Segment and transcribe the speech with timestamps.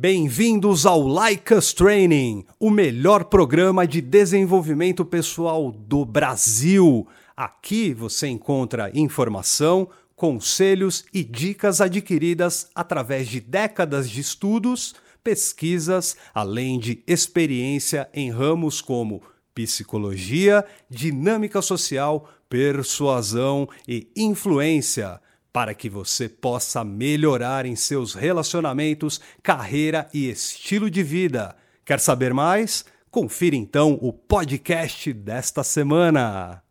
[0.00, 7.04] Bem-vindos ao Like Training, o melhor programa de desenvolvimento pessoal do Brasil.
[7.36, 16.78] Aqui você encontra informação, conselhos e dicas adquiridas através de décadas de estudos, pesquisas, além
[16.78, 19.20] de experiência em ramos como
[19.52, 25.20] psicologia, dinâmica social, persuasão e influência,
[25.52, 31.56] para que você possa melhorar em seus relacionamentos, carreira e estilo de vida.
[31.84, 32.84] Quer saber mais?
[33.10, 36.67] Confira então o podcast desta semana.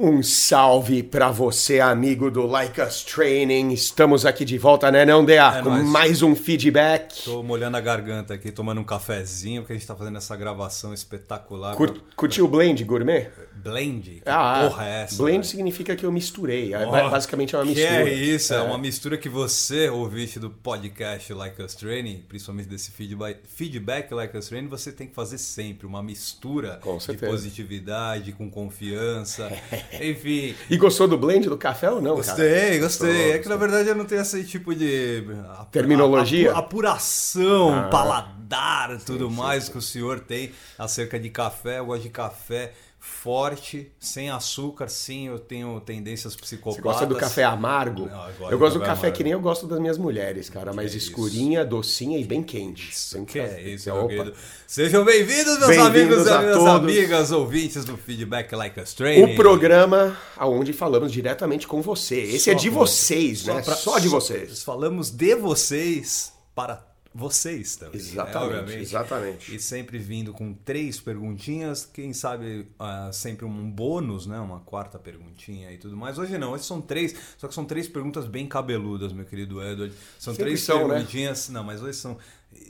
[0.00, 3.72] Um salve para você, amigo do Like Us Training.
[3.72, 5.58] Estamos aqui de volta, né, não, DA?
[5.58, 5.88] É com nóis.
[5.88, 7.24] mais um feedback.
[7.24, 10.94] Tô molhando a garganta aqui, tomando um cafezinho, porque a gente tá fazendo essa gravação
[10.94, 11.74] espetacular.
[11.74, 13.28] Cur curtiu o blend gourmet?
[13.56, 14.02] Blend?
[14.02, 15.16] Que Ah, porra é essa?
[15.16, 15.44] blend velho?
[15.44, 16.72] significa que eu misturei.
[16.72, 18.08] É, Ó, Basicamente é uma que mistura.
[18.08, 18.62] é isso, é.
[18.62, 24.36] uma mistura que você, ouvinte do podcast Like Us Training, principalmente desse feedback, feedback Like
[24.38, 29.50] Us Training, você tem que fazer sempre uma mistura de positividade, com confiança,
[30.00, 30.54] enfim.
[30.68, 32.34] E gostou do blend do café ou não, Gostei,
[32.70, 32.78] cara?
[32.78, 32.78] gostei.
[32.80, 35.24] Gostou, é que na verdade eu não tenho esse tipo de
[35.70, 36.50] Terminologia?
[36.50, 37.88] apu- apuração, Ah.
[37.88, 39.72] paladar, tudo sim, mais sim.
[39.72, 41.78] que o senhor tem acerca de café.
[41.78, 44.88] Eu gosto de café forte, sem açúcar.
[44.88, 46.76] Sim, eu tenho tendências psicopatas.
[46.76, 48.06] Você gosta do café amargo?
[48.06, 50.50] Não, eu gosto eu do gosto do café que nem eu gosto das minhas mulheres,
[50.50, 50.72] cara.
[50.72, 51.08] Mais isso.
[51.08, 52.90] escurinha, docinha e bem quente.
[52.90, 54.34] Isso que é isso, meu querido.
[54.66, 59.32] Sejam bem-vindos, meus Bem-vindos amigos e a minhas amigas, ouvintes do Feedback Like Us Training.
[59.32, 62.20] O programa aonde falamos diretamente com você.
[62.20, 63.62] Esse Só é de vocês, Só né?
[63.62, 64.62] pra- Só de vocês.
[64.62, 67.94] Falamos de vocês para vocês também.
[67.94, 68.82] né, Exatamente, obviamente.
[68.82, 69.54] exatamente.
[69.56, 74.38] E sempre vindo com três perguntinhas, quem sabe ah, sempre um bônus, né?
[74.38, 76.18] Uma quarta perguntinha e tudo mais.
[76.18, 79.94] Hoje não, hoje são três, só que são três perguntas bem cabeludas, meu querido Edward.
[80.18, 80.94] São Sempre três são, né?
[80.94, 81.48] perguntinhas.
[81.48, 82.18] Não, mas hoje são,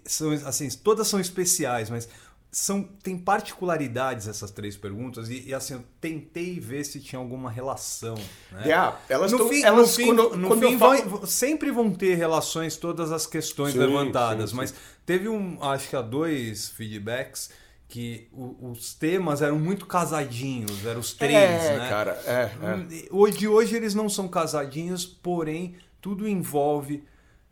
[0.04, 2.08] são assim, todas são especiais, mas
[2.50, 7.50] são tem particularidades essas três perguntas e, e, assim eu tentei ver se tinha alguma
[7.50, 8.14] relação.
[8.52, 8.62] Né?
[8.64, 11.70] Yeah, elas no tão- fim, elas, no fim, quando- no quando fim falo- vai- sempre
[11.70, 14.56] vão ter relações todas as questões Sim, levantadas, sim, sim.
[14.56, 17.50] mas teve um, acho que há dois feedbacks
[17.86, 21.34] que o- os temas eram muito casadinhos, eram os três,
[21.64, 21.88] é, né?
[21.88, 22.74] cara, é, é.
[22.74, 27.02] Hum, Hoje, hoje eles não são casadinhos, porém tudo envolve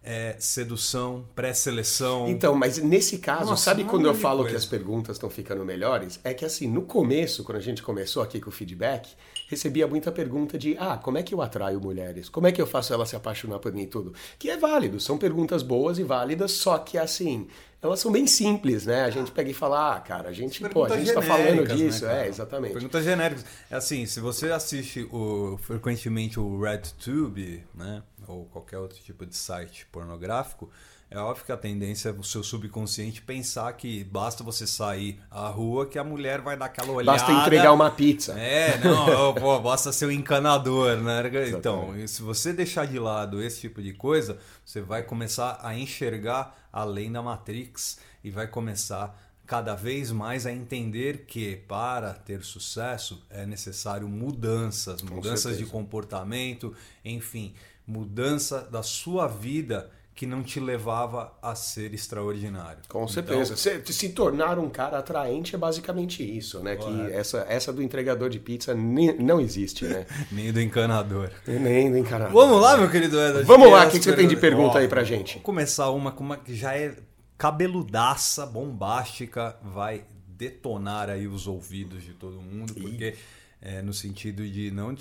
[0.06, 2.28] é, sedução, pré-seleção.
[2.28, 4.50] Então, mas nesse caso, Nossa, sabe quando eu falo coisa.
[4.50, 6.20] que as perguntas estão ficando melhores?
[6.22, 9.08] É que assim, no começo, quando a gente começou aqui com o feedback,
[9.48, 12.28] recebia muita pergunta de ah, como é que eu atraio mulheres?
[12.28, 14.14] Como é que eu faço ela se apaixonar por mim e tudo?
[14.38, 17.48] Que é válido, são perguntas boas e válidas, só que assim,
[17.82, 19.04] elas são bem simples, né?
[19.04, 21.74] A gente pega e fala, ah, cara, a gente, pô, a gente tá falando né,
[21.74, 22.24] disso, cara?
[22.24, 22.72] é, exatamente.
[22.72, 23.44] Perguntas genéricas.
[23.70, 28.02] É assim, se você assiste o, frequentemente o RedTube, né?
[28.28, 30.70] Ou qualquer outro tipo de site pornográfico,
[31.08, 35.48] é óbvio que a tendência é o seu subconsciente pensar que basta você sair à
[35.48, 37.16] rua que a mulher vai dar aquela olhada.
[37.18, 38.32] Basta entregar uma pizza.
[38.32, 41.22] É, não, pô, basta ser um encanador, né?
[41.48, 46.68] Então, se você deixar de lado esse tipo de coisa, você vai começar a enxergar
[46.72, 49.16] além da Matrix e vai começar
[49.46, 56.74] cada vez mais a entender que para ter sucesso é necessário mudanças, mudanças de comportamento,
[57.04, 57.54] enfim,
[57.86, 62.78] mudança da sua vida que não te levava a ser extraordinário.
[62.88, 63.54] Com Então, certeza.
[63.54, 66.74] Se, se tornar um cara atraente é basicamente isso, né?
[66.74, 70.06] Que essa, essa do entregador de pizza nem- não existe, né?
[70.32, 71.30] nem do encanador.
[71.46, 72.32] Nem do encanador.
[72.32, 73.46] Vamos lá, meu querido Edward.
[73.46, 75.34] Vamos lá, o que que você tem de pergunta Ó, aí pra gente?
[75.34, 76.96] Vou começar uma com uma que já é
[77.36, 83.14] cabeludaça, bombástica, vai detonar aí os ouvidos de todo mundo, porque
[83.60, 84.94] é no sentido de não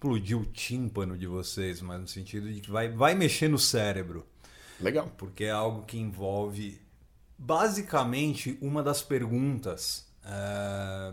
[0.00, 4.26] explodir o tímpano de vocês, mas no sentido de que vai, vai mexer no cérebro,
[4.80, 5.12] Legal.
[5.18, 6.80] porque é algo que envolve
[7.36, 11.12] basicamente uma das perguntas é,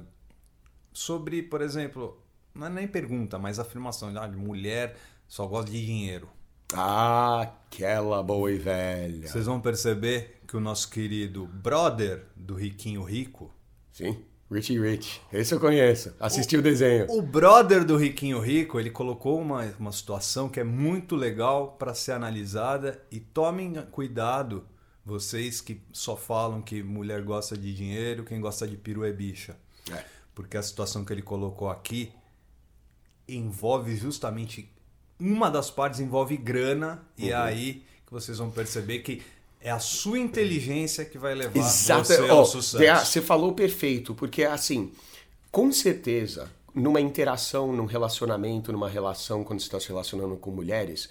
[0.93, 2.17] sobre, por exemplo,
[2.55, 4.97] não é nem pergunta, mas afirmação de ah, mulher
[5.27, 6.29] só gosta de dinheiro.
[6.73, 9.27] Ah, aquela boa e velha.
[9.27, 13.53] Vocês vão perceber que o nosso querido brother do Riquinho Rico,
[13.91, 14.23] Sim.
[14.49, 15.21] Richie Rich.
[15.31, 16.13] Esse eu conheço.
[16.19, 17.05] Assisti o, o desenho.
[17.09, 21.93] O brother do Riquinho Rico, ele colocou uma, uma situação que é muito legal para
[21.93, 24.65] ser analisada e tomem cuidado,
[25.05, 29.57] vocês que só falam que mulher gosta de dinheiro, quem gosta de peru é bicha.
[29.91, 30.03] É.
[30.33, 32.11] Porque a situação que ele colocou aqui
[33.27, 34.71] envolve justamente
[35.19, 37.25] uma das partes envolve grana uhum.
[37.25, 39.21] e é aí que vocês vão perceber que
[39.59, 42.05] é a sua inteligência que vai levar Exato.
[42.05, 43.05] você ao oh, sucesso.
[43.05, 44.91] Você falou perfeito, porque assim,
[45.51, 51.09] com certeza, numa interação, num relacionamento, numa relação, quando você está se relacionando com mulheres,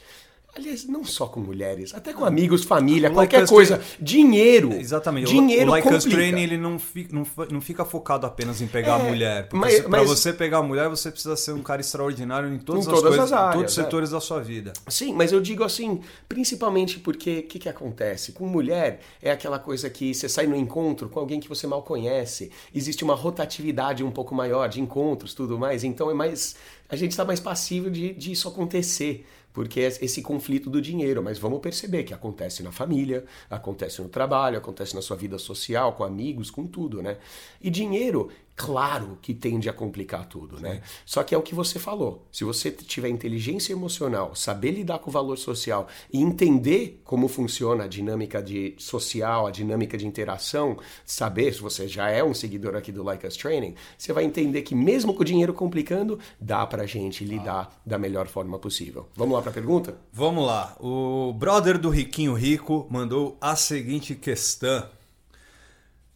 [0.56, 3.78] Aliás, não só com mulheres, até com amigos, família, qualquer coisa.
[4.00, 4.72] Dinheiro.
[4.72, 5.26] Exatamente.
[5.26, 8.98] Dinheiro o Like Us Training ele não fica, não, não fica focado apenas em pegar
[8.98, 9.48] é, a mulher.
[9.48, 12.88] Porque para você pegar a mulher, você precisa ser um cara extraordinário em todas, em
[12.88, 13.82] todas as, coisas, as áreas, todos os é.
[13.82, 14.72] setores da sua vida.
[14.88, 18.32] Sim, mas eu digo assim, principalmente porque o que, que acontece?
[18.32, 21.82] Com mulher é aquela coisa que você sai no encontro com alguém que você mal
[21.82, 22.50] conhece.
[22.74, 25.84] Existe uma rotatividade um pouco maior de encontros tudo mais.
[25.84, 26.56] Então é mais.
[26.88, 29.26] A gente está mais passível de, de isso acontecer
[29.56, 34.08] porque é esse conflito do dinheiro, mas vamos perceber que acontece na família, acontece no
[34.10, 37.16] trabalho, acontece na sua vida social, com amigos, com tudo, né?
[37.58, 40.80] E dinheiro Claro que tende a complicar tudo, né?
[41.04, 42.26] Só que é o que você falou.
[42.32, 47.84] Se você tiver inteligência emocional, saber lidar com o valor social e entender como funciona
[47.84, 52.74] a dinâmica de social, a dinâmica de interação, saber se você já é um seguidor
[52.74, 56.66] aqui do Like Us Training, você vai entender que mesmo com o dinheiro complicando, dá
[56.66, 57.80] pra gente lidar ah.
[57.84, 59.06] da melhor forma possível.
[59.14, 59.96] Vamos lá pra pergunta?
[60.12, 60.76] Vamos lá.
[60.80, 64.88] O brother do Riquinho Rico mandou a seguinte questão.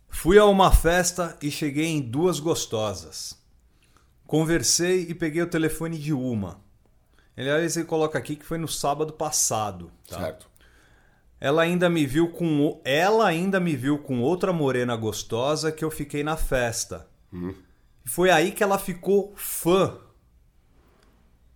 [0.09, 3.41] Fui a uma festa e cheguei em duas gostosas.
[4.27, 6.61] Conversei e peguei o telefone de uma.
[7.37, 9.93] Aliás, ele coloca aqui que foi no sábado passado.
[10.09, 10.19] Tá?
[10.19, 10.51] Certo.
[11.41, 15.91] Ela ainda me viu com ela ainda me viu com outra morena gostosa que eu
[15.91, 17.07] fiquei na festa.
[17.33, 17.55] Hum.
[18.05, 19.97] Foi aí que ela ficou fã.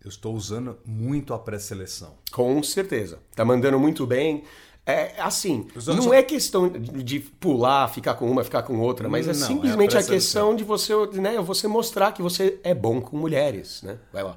[0.05, 2.15] Eu estou usando muito a pré-seleção.
[2.31, 3.19] Com certeza.
[3.35, 4.45] Tá mandando muito bem.
[4.87, 9.33] É assim, não é questão de pular, ficar com uma, ficar com outra, mas é
[9.33, 13.01] não, simplesmente é a, a, questão de você, né, você mostrar que você é bom
[13.01, 13.99] com mulheres, né?
[14.13, 14.37] Vai lá.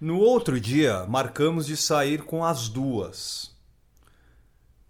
[0.00, 3.54] No outro dia, marcamos de sair com as duas.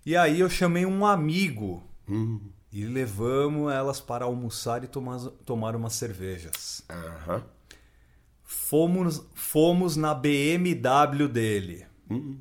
[0.06, 2.40] E aí eu chamei um amigo hum.
[2.72, 6.82] e levamos elas para almoçar e tomar, tomar umas cervejas.
[6.88, 7.42] Uhum.
[8.54, 11.86] Fomos, fomos na BMW dele.
[12.10, 12.36] Hum.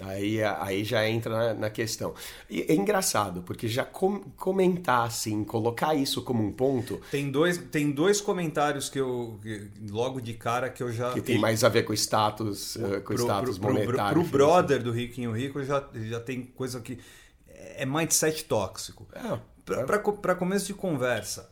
[0.00, 2.14] Aí, aí já entra na, na questão.
[2.48, 7.00] E é engraçado, porque já com, comentar assim, colocar isso como um ponto.
[7.10, 9.38] Tem dois, tem dois comentários que eu.
[9.42, 11.12] Que, logo de cara que eu já.
[11.12, 14.20] Que tem mais a ver com status, o, uh, com pro, status pro, monetário.
[14.20, 16.98] Pro, pro brother do Riquinho Rico já, já tem coisa que.
[17.76, 19.06] É mindset tóxico.
[19.12, 19.38] É,
[20.22, 21.50] Para começo de conversa,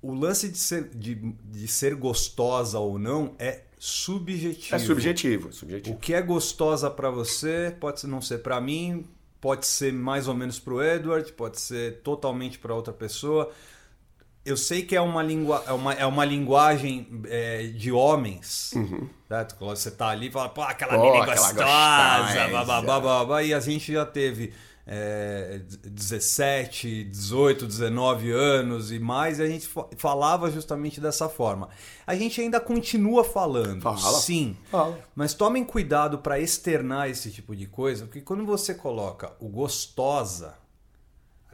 [0.00, 4.74] o lance de ser, de, de ser gostosa ou não é subjetivo.
[4.74, 5.96] É subjetivo, subjetivo.
[5.96, 9.04] O que é gostosa para você pode não ser para mim,
[9.40, 13.50] pode ser mais ou menos para o Edward, pode ser totalmente para outra pessoa.
[14.44, 18.72] Eu sei que é uma, língua, é uma, é uma linguagem é, de homens.
[18.74, 19.08] Uhum.
[19.58, 23.52] Quando você tá ali e fala, pô, aquela oh, menina gostosa, gostosa babá, babá, e
[23.52, 24.54] a gente já teve
[24.90, 29.68] é, 17, 18, 19 anos e mais, e a gente
[29.98, 31.68] falava justamente dessa forma.
[32.06, 33.98] A gente ainda continua falando, Fala.
[33.98, 34.98] sim, Fala.
[35.14, 40.54] mas tomem cuidado para externar esse tipo de coisa, porque quando você coloca o gostosa,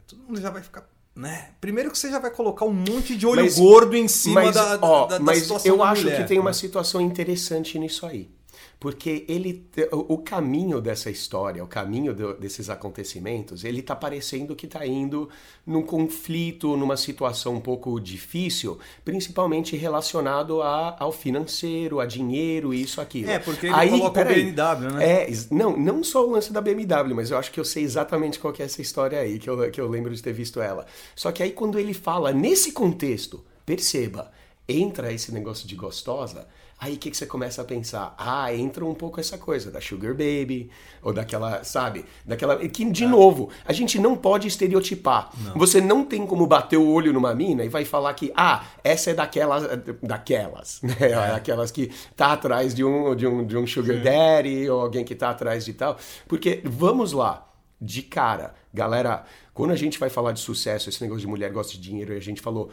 [0.07, 1.51] todo mundo já vai ficar né?
[1.61, 4.53] Primeiro que você já vai colocar um monte de olho mas, gordo em cima mas,
[4.53, 8.29] da, ó, da, da mas eu acho mulher, que tem uma situação interessante nisso aí
[8.79, 14.85] porque ele o caminho dessa história, o caminho desses acontecimentos, ele está parecendo que está
[14.85, 15.29] indo
[15.65, 23.01] num conflito, numa situação um pouco difícil, principalmente relacionado a, ao financeiro, a dinheiro, isso,
[23.01, 23.29] aquilo.
[23.29, 25.23] É, porque ele aí, coloca o BMW, né?
[25.23, 28.39] É, não, não só o lance da BMW, mas eu acho que eu sei exatamente
[28.39, 30.85] qual é essa história aí, que eu, que eu lembro de ter visto ela.
[31.15, 34.31] Só que aí quando ele fala nesse contexto, perceba,
[34.67, 38.13] entra esse negócio de gostosa, Aí o que, que você começa a pensar?
[38.17, 40.69] Ah, entra um pouco essa coisa da Sugar Baby,
[41.01, 42.05] ou daquela, sabe?
[42.25, 42.57] Daquela.
[42.67, 43.07] Que, de é.
[43.07, 45.31] novo, a gente não pode estereotipar.
[45.37, 45.53] Não.
[45.53, 49.11] Você não tem como bater o olho numa mina e vai falar que, ah, essa
[49.11, 49.63] é daquelas.
[50.03, 50.95] Daquelas, né?
[50.99, 51.13] É.
[51.31, 54.03] Aquelas que tá atrás de um, de um, de um Sugar Sim.
[54.03, 55.97] Daddy, ou alguém que tá atrás de tal.
[56.27, 61.21] Porque, vamos lá, de cara, galera, quando a gente vai falar de sucesso, esse negócio
[61.21, 62.69] de mulher gosta de dinheiro, e a gente falou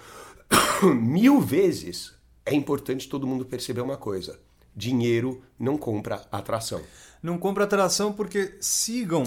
[0.82, 2.12] mil vezes
[2.44, 4.38] é importante todo mundo perceber uma coisa:
[4.75, 6.82] dinheiro não compra atração.
[7.22, 9.25] Não compra atração porque sigam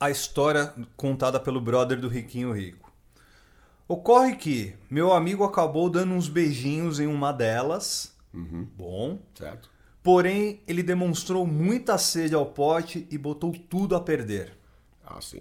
[0.00, 2.92] a história contada pelo brother do Riquinho Rico.
[3.88, 8.12] Ocorre que meu amigo acabou dando uns beijinhos em uma delas.
[8.34, 8.66] Uhum.
[8.76, 9.18] Bom.
[9.34, 9.70] Certo.
[10.02, 14.56] Porém, ele demonstrou muita sede ao pote e botou tudo a perder.
[15.04, 15.40] Ah, sim.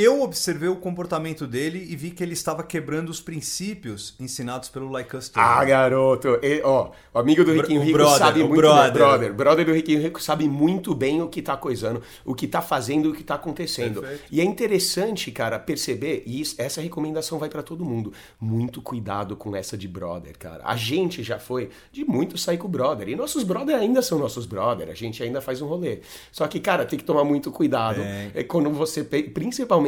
[0.00, 4.88] Eu observei o comportamento dele e vi que ele estava quebrando os princípios ensinados pelo
[4.88, 6.38] Like Us Ah, garoto.
[6.40, 8.92] E, ó, o amigo do Riquinho Rico brother, sabe muito brother.
[8.92, 9.02] bem.
[9.02, 9.34] Brother.
[9.34, 13.08] Brother do Riquinho Rico sabe muito bem o que tá coisando, o que tá fazendo
[13.08, 14.00] e o que tá acontecendo.
[14.00, 14.22] Perfeito.
[14.30, 18.12] E é interessante, cara, perceber, e isso- essa recomendação vai pra todo mundo.
[18.40, 20.62] Muito cuidado com essa de brother, cara.
[20.64, 23.08] A gente já foi de muito sair com brother.
[23.08, 24.88] E nossos brother ainda são nossos brother.
[24.90, 26.02] A gente ainda faz um rolê.
[26.30, 28.00] Só que, cara, tem que tomar muito cuidado.
[28.32, 29.24] É quando você, pe-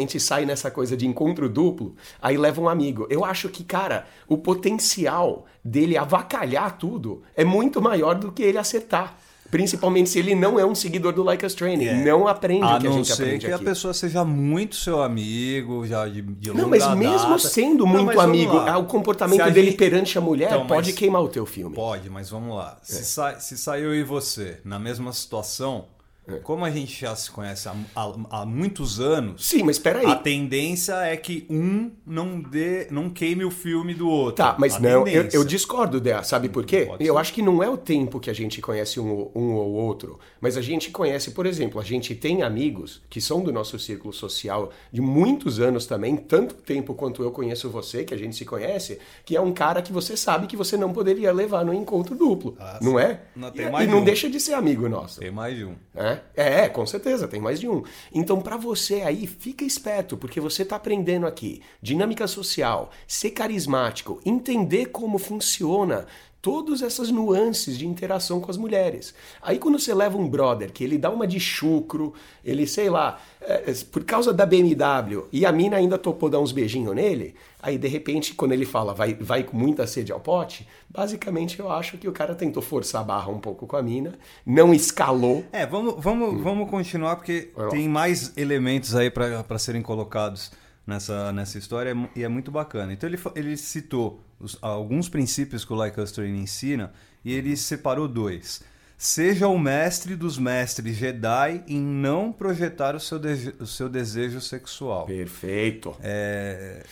[0.09, 3.07] sai nessa coisa de encontro duplo, aí leva um amigo.
[3.11, 8.57] Eu acho que, cara, o potencial dele avacalhar tudo é muito maior do que ele
[8.59, 9.17] acertar.
[9.51, 12.05] Principalmente se ele não é um seguidor do Like Us Training.
[12.05, 13.63] Não aprende A o que a não gente ser aprende que aqui.
[13.65, 17.39] a pessoa seja muito seu amigo, já de, de Não, mas mesmo data.
[17.41, 20.53] sendo Não, muito mas vamos amigo, ah, o comportamento a dele gente- perante a mulher
[20.53, 21.75] Então, pode mas- queimar o teu filme.
[21.75, 22.79] Pode, mas vamos lá.
[22.81, 22.85] É.
[22.85, 26.00] Se, sa- se saiu eu e você na mesma situação, É.
[26.45, 30.07] como a gente já se conhece há, há- há muitos anos, Sim, mas peraí.
[30.07, 34.37] a tendência é que um não dê, não queime o filme do outro.
[34.45, 36.89] Tá, mas A não, eu, eu discordo dela, sabe por quê?
[37.01, 40.19] Eu acho que não é o tempo que a gente conhece um, um ou outro,
[40.41, 44.13] mas a gente conhece, por exemplo, a gente tem amigos que são do nosso círculo
[44.15, 48.45] social de muitos anos também, tanto tempo quanto eu conheço você, que a gente se
[48.45, 52.15] conhece, que é um cara que você sabe que você não poderia levar no encontro
[52.15, 53.21] duplo, Ah, não é?
[53.35, 54.05] Não, e tem e mais de não um.
[54.05, 55.21] deixa de ser amigo nosso.
[55.21, 55.75] Tem mais de um.
[55.95, 57.83] É, é, com certeza, tem mais de um.
[58.13, 64.21] Então, pra você aí, fica esperto, porque você tá aprendendo aqui dinâmica social, ser carismático,
[64.25, 66.07] entender como funciona
[66.43, 69.15] todas essas nuances de interação com as mulheres.
[69.43, 73.21] Aí quando você leva um brother que ele dá uma de chucro, ele, sei lá,
[73.41, 77.35] é, é, por causa da BMW, e a mina ainda topou dar uns beijinhos nele,
[77.63, 81.71] aí de repente quando ele fala vai, vai com muita sede ao pote, basicamente eu
[81.71, 85.45] acho que o cara tentou forçar a barra um pouco com a mina, não escalou,
[85.53, 90.51] É, vamos, vamos, vamos continuar porque tem mais elementos aí para serem colocados
[90.91, 92.93] nessa, nessa história e é muito bacana.
[92.93, 96.93] Então ele, ele citou os- alguns princípios que o Like Us Training ensina
[97.25, 98.63] e ele separou dois.
[98.99, 104.43] Seja o mestre dos mestres Jedi em não projetar o seu, dese- o seu desejo
[104.43, 105.07] sexual.
[105.07, 105.97] Perfeito.
[106.03, 106.83] É,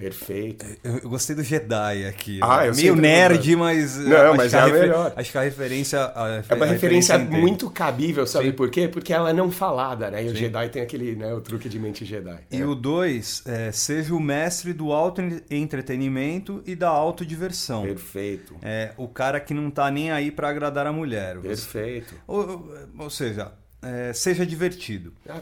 [0.00, 0.64] Perfeito.
[0.82, 2.40] eu, eu gostei do Jedi aqui.
[2.42, 3.96] Ah, eu Meio nerd, mas.
[3.98, 5.12] Não, acho mas é a refer- melhor.
[5.14, 6.00] Acho que a referência.
[6.14, 7.36] a É uma a referência entende.
[7.40, 8.88] muito cabível, sabe por quê?
[8.88, 10.24] Porque ela é não falada, né?
[10.24, 12.38] E o Jedi tem aquele, né, o truque de mente Jedi.
[12.50, 12.64] E É.
[12.66, 17.82] o 2, seja o mestre do auto-entretenimento e da autodiversão.
[17.82, 18.54] Perfeito.
[18.62, 21.38] É, o cara que não tá nem aí pra agradar a mulher.
[21.38, 22.14] Perfeito.
[22.26, 23.52] Ou, ou seja,
[23.82, 25.12] é, seja divertido.
[25.28, 25.40] Ah,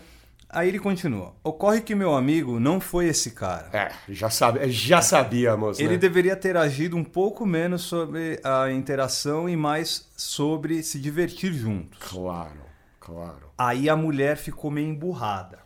[0.50, 1.34] Aí ele continua.
[1.44, 3.68] Ocorre que meu amigo não foi esse cara.
[3.72, 5.96] É, já, sabe, já sabíamos, Ele né?
[5.98, 11.98] deveria ter agido um pouco menos sobre a interação e mais sobre se divertir juntos.
[12.08, 12.60] Claro,
[12.98, 13.50] claro.
[13.58, 15.58] Aí a mulher ficou meio emburrada.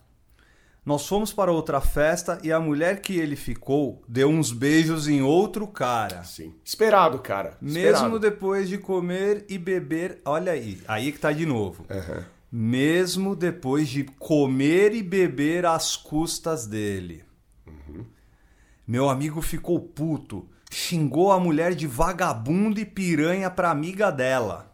[0.85, 5.23] Nós fomos para outra festa e a mulher que ele ficou deu uns beijos em
[5.23, 6.25] outro cara.
[6.25, 6.53] Sim.
[6.65, 7.57] Esperado, cara.
[7.61, 8.19] Mesmo Esperado.
[8.19, 10.21] depois de comer e beber.
[10.25, 11.87] Olha aí, aí que tá de novo.
[11.89, 12.25] Aham.
[12.55, 17.25] Mesmo depois de comer e beber às custas dele.
[18.87, 20.47] Meu amigo ficou puto.
[20.71, 24.71] Xingou a mulher de vagabundo e piranha pra amiga dela.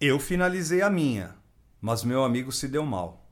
[0.00, 1.36] Eu finalizei a minha,
[1.80, 3.24] mas meu amigo se deu mal.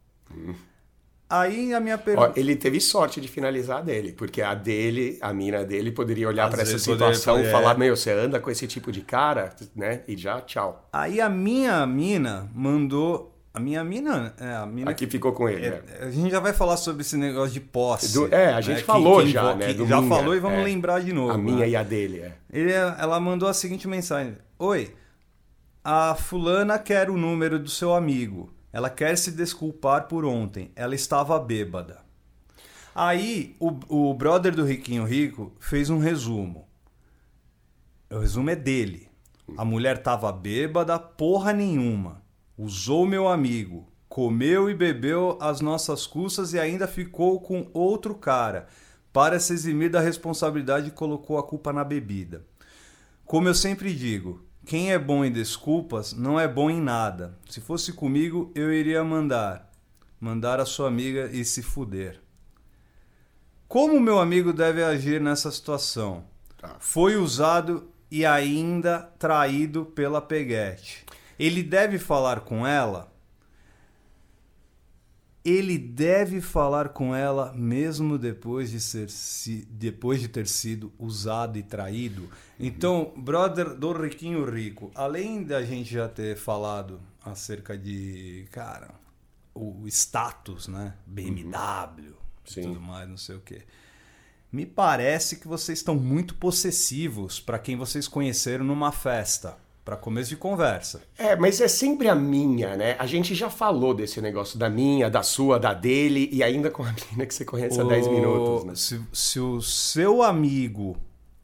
[1.31, 2.33] Aí a minha Ó, pergunta.
[2.41, 6.51] ele teve sorte de finalizar a dele, porque a dele, a mina dele, poderia olhar
[6.51, 7.51] pra essa situação e é.
[7.53, 10.03] falar: Meu, você anda com esse tipo de cara, né?
[10.09, 10.89] E já, tchau.
[10.93, 13.29] Aí a minha mina mandou.
[13.55, 14.35] A minha mina.
[14.41, 15.67] É, a mina Aqui ficou com ele.
[15.67, 15.83] É, né?
[16.03, 18.13] a gente já vai falar sobre esse negócio de posse.
[18.13, 20.41] Do- é, a gente que- falou que já, né, que do já minha, falou e
[20.41, 20.63] vamos é.
[20.65, 21.33] lembrar de novo.
[21.33, 21.69] A minha né?
[21.69, 22.33] e a dele, é.
[22.53, 24.95] Ele, ela mandou a seguinte mensagem: Oi,
[25.85, 28.53] a fulana quer o número do seu amigo.
[28.73, 30.71] Ela quer se desculpar por ontem.
[30.77, 31.99] Ela estava bêbada.
[32.95, 36.69] Aí o, o brother do Riquinho Rico fez um resumo.
[38.11, 39.09] O resumo é dele.
[39.57, 42.23] A mulher estava bêbada, porra nenhuma.
[42.57, 43.89] Usou meu amigo.
[44.09, 48.67] Comeu e bebeu às nossas custas e ainda ficou com outro cara.
[49.13, 52.45] Para se eximir da responsabilidade, colocou a culpa na bebida.
[53.25, 57.39] Como eu sempre digo, quem é bom em desculpas não é bom em nada.
[57.49, 59.71] Se fosse comigo, eu iria mandar.
[60.21, 62.21] Mandar a sua amiga e se fuder.
[63.67, 66.25] Como meu amigo deve agir nessa situação?
[66.59, 66.77] Tá.
[66.79, 71.07] Foi usado e ainda traído pela peguete.
[71.39, 73.10] Ele deve falar com ela?
[75.45, 81.59] Ele deve falar com ela mesmo depois de ser se, depois de ter sido usado
[81.59, 82.29] e traído.
[82.59, 88.91] Então, brother do riquinho rico, além da gente já ter falado acerca de, cara,
[89.55, 92.15] o status, né, BMW,
[92.47, 93.63] e tudo mais, não sei o quê.
[94.53, 99.57] Me parece que vocês estão muito possessivos para quem vocês conheceram numa festa
[99.91, 101.03] para começo de conversa.
[101.19, 102.95] É, mas é sempre a minha, né?
[102.97, 106.85] A gente já falou desse negócio da minha, da sua, da dele e ainda com
[106.85, 108.75] a menina que você conhece há 10 minutos, né?
[108.77, 110.97] Se, se, o seu amigo,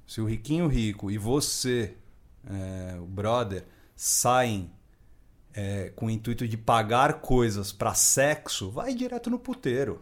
[0.07, 1.95] se o riquinho rico e você,
[2.49, 3.65] é, o brother,
[3.97, 4.71] saem
[5.53, 10.01] é, com o intuito de pagar coisas para sexo, vai direto no puteiro.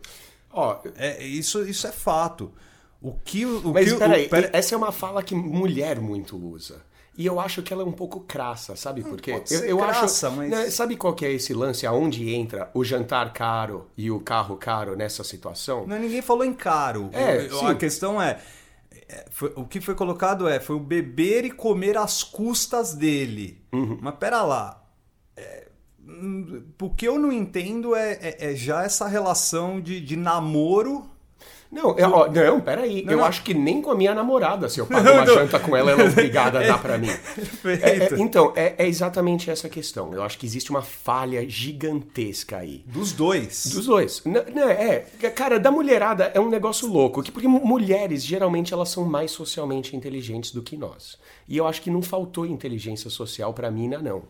[0.53, 2.53] Ó, é, isso, isso é fato.
[3.01, 4.51] O que o Mas que, peraí, o, pera...
[4.53, 6.83] essa é uma fala que mulher muito usa.
[7.17, 9.33] E eu acho que ela é um pouco crassa, sabe por quê?
[9.33, 12.71] pode eu, eu crassa, acho, mas- né, sabe qual que é esse lance aonde entra
[12.75, 15.87] o jantar caro e o carro caro nessa situação?
[15.87, 17.11] Não, ninguém falou em caro.
[17.13, 18.41] É, a questão é,
[19.09, 23.63] é, foi- o que foi colocado é foi o beber e comer às custas dele.
[23.73, 23.99] Uhum.
[24.01, 24.83] Mas pera lá.
[25.37, 25.69] é,
[26.05, 31.09] hum, o que eu não entendo é, é- é já essa relação de, de namoro.
[31.75, 33.03] Não, eu, ó, não, peraí.
[33.05, 33.25] Não, eu não.
[33.25, 36.03] acho que nem com a minha namorada, se eu pago uma janta com ela, ela
[36.05, 37.09] é obrigada a dar pra mim.
[37.65, 40.15] É, é, então, é, é exatamente essa questão.
[40.15, 42.85] Eu acho que existe uma falha gigantesca aí.
[42.87, 43.67] Dos dois.
[43.67, 44.23] Dos dois.
[44.25, 45.01] Não, não, é,
[45.35, 49.97] cara, da mulherada é um negócio louco, que- porque mulheres geralmente elas são mais socialmente
[49.97, 51.19] inteligentes do que nós.
[51.49, 54.23] E eu acho que não faltou inteligência social pra mina, não.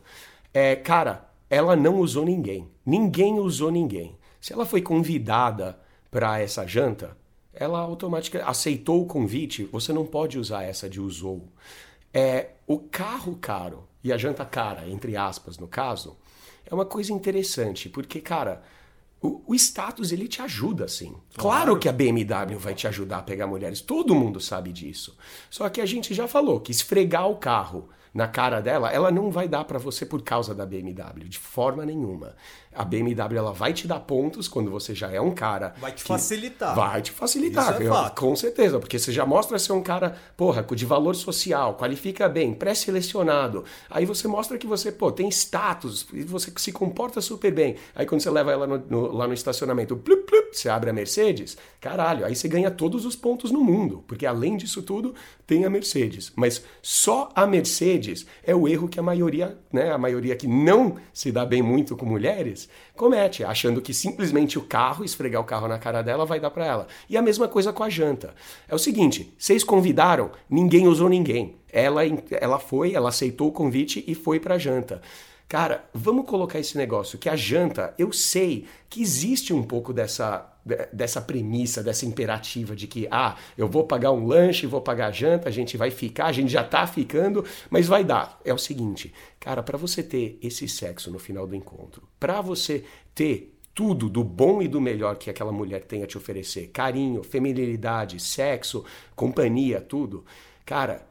[0.52, 2.68] É, cara, ela não usou ninguém.
[2.86, 4.16] Ninguém usou ninguém.
[4.40, 5.78] Se ela foi convidada
[6.10, 7.16] pra essa janta,
[7.56, 11.48] ela automaticamente aceitou o convite, você não pode usar essa de usou.
[12.12, 16.16] É, o carro caro e a janta cara, entre aspas, no caso,
[16.64, 18.62] é uma coisa interessante, porque, cara,
[19.20, 21.14] o, o status ele te ajuda, sim.
[21.36, 25.16] Claro que a BMW vai te ajudar a pegar mulheres, todo mundo sabe disso.
[25.50, 29.30] Só que a gente já falou que esfregar o carro na cara dela, ela não
[29.30, 32.36] vai dar pra você por causa da BMW, de forma nenhuma.
[32.74, 35.74] A BMW ela vai te dar pontos quando você já é um cara.
[35.80, 36.74] Vai te facilitar.
[36.74, 37.74] Vai te facilitar,
[38.08, 42.28] é com certeza, porque você já mostra ser um cara, porra, de valor social, qualifica
[42.28, 43.64] bem, pré-selecionado.
[43.90, 47.76] Aí você mostra que você, pô, tem status, e você se comporta super bem.
[47.94, 50.92] Aí quando você leva ela no- no- lá no estacionamento, plup, plup, você abre a
[50.92, 55.14] Mercedes, caralho, aí você ganha todos os pontos no mundo, porque além disso tudo,
[55.46, 56.32] tem a Mercedes.
[56.36, 60.96] Mas só a Mercedes é o erro que a maioria, né, a maioria que não
[61.12, 62.63] se dá bem muito com mulheres,
[62.96, 66.66] comete, achando que simplesmente o carro, esfregar o carro na cara dela, vai dar pra
[66.66, 66.86] ela.
[67.08, 68.34] E a mesma coisa com a janta.
[68.68, 71.56] É o seguinte, vocês convidaram, ninguém usou ninguém.
[71.72, 75.02] Ela, ela foi, ela aceitou o convite e foi pra janta.
[75.48, 80.38] Cara, vamos colocar esse negócio que a janta, eu sei que existe um pouco dessa
[80.38, 80.53] de-
[80.92, 85.48] dessa premissa, dessa imperativa de que ah, eu vou pagar um lanche, vou pagar janta,
[85.48, 88.40] a gente vai ficar, a gente já tá ficando, mas vai dar.
[88.44, 92.84] É o seguinte, cara, para você ter esse sexo no final do encontro, para você
[93.14, 97.22] ter tudo do bom e do melhor que aquela mulher tem a te oferecer, carinho,
[97.22, 100.24] feminilidade, sexo, companhia, tudo,
[100.64, 101.06] cara,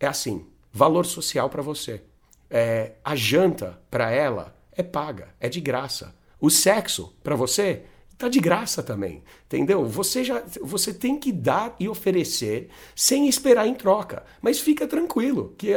[0.00, 2.02] é assim, valor social para você.
[2.50, 6.14] É, a janta para ela é paga, é de graça.
[6.40, 7.84] O sexo para você
[8.18, 9.84] tá de graça também, entendeu?
[9.84, 14.22] Você já você tem que dar e oferecer sem esperar em troca.
[14.40, 15.72] Mas fica tranquilo, que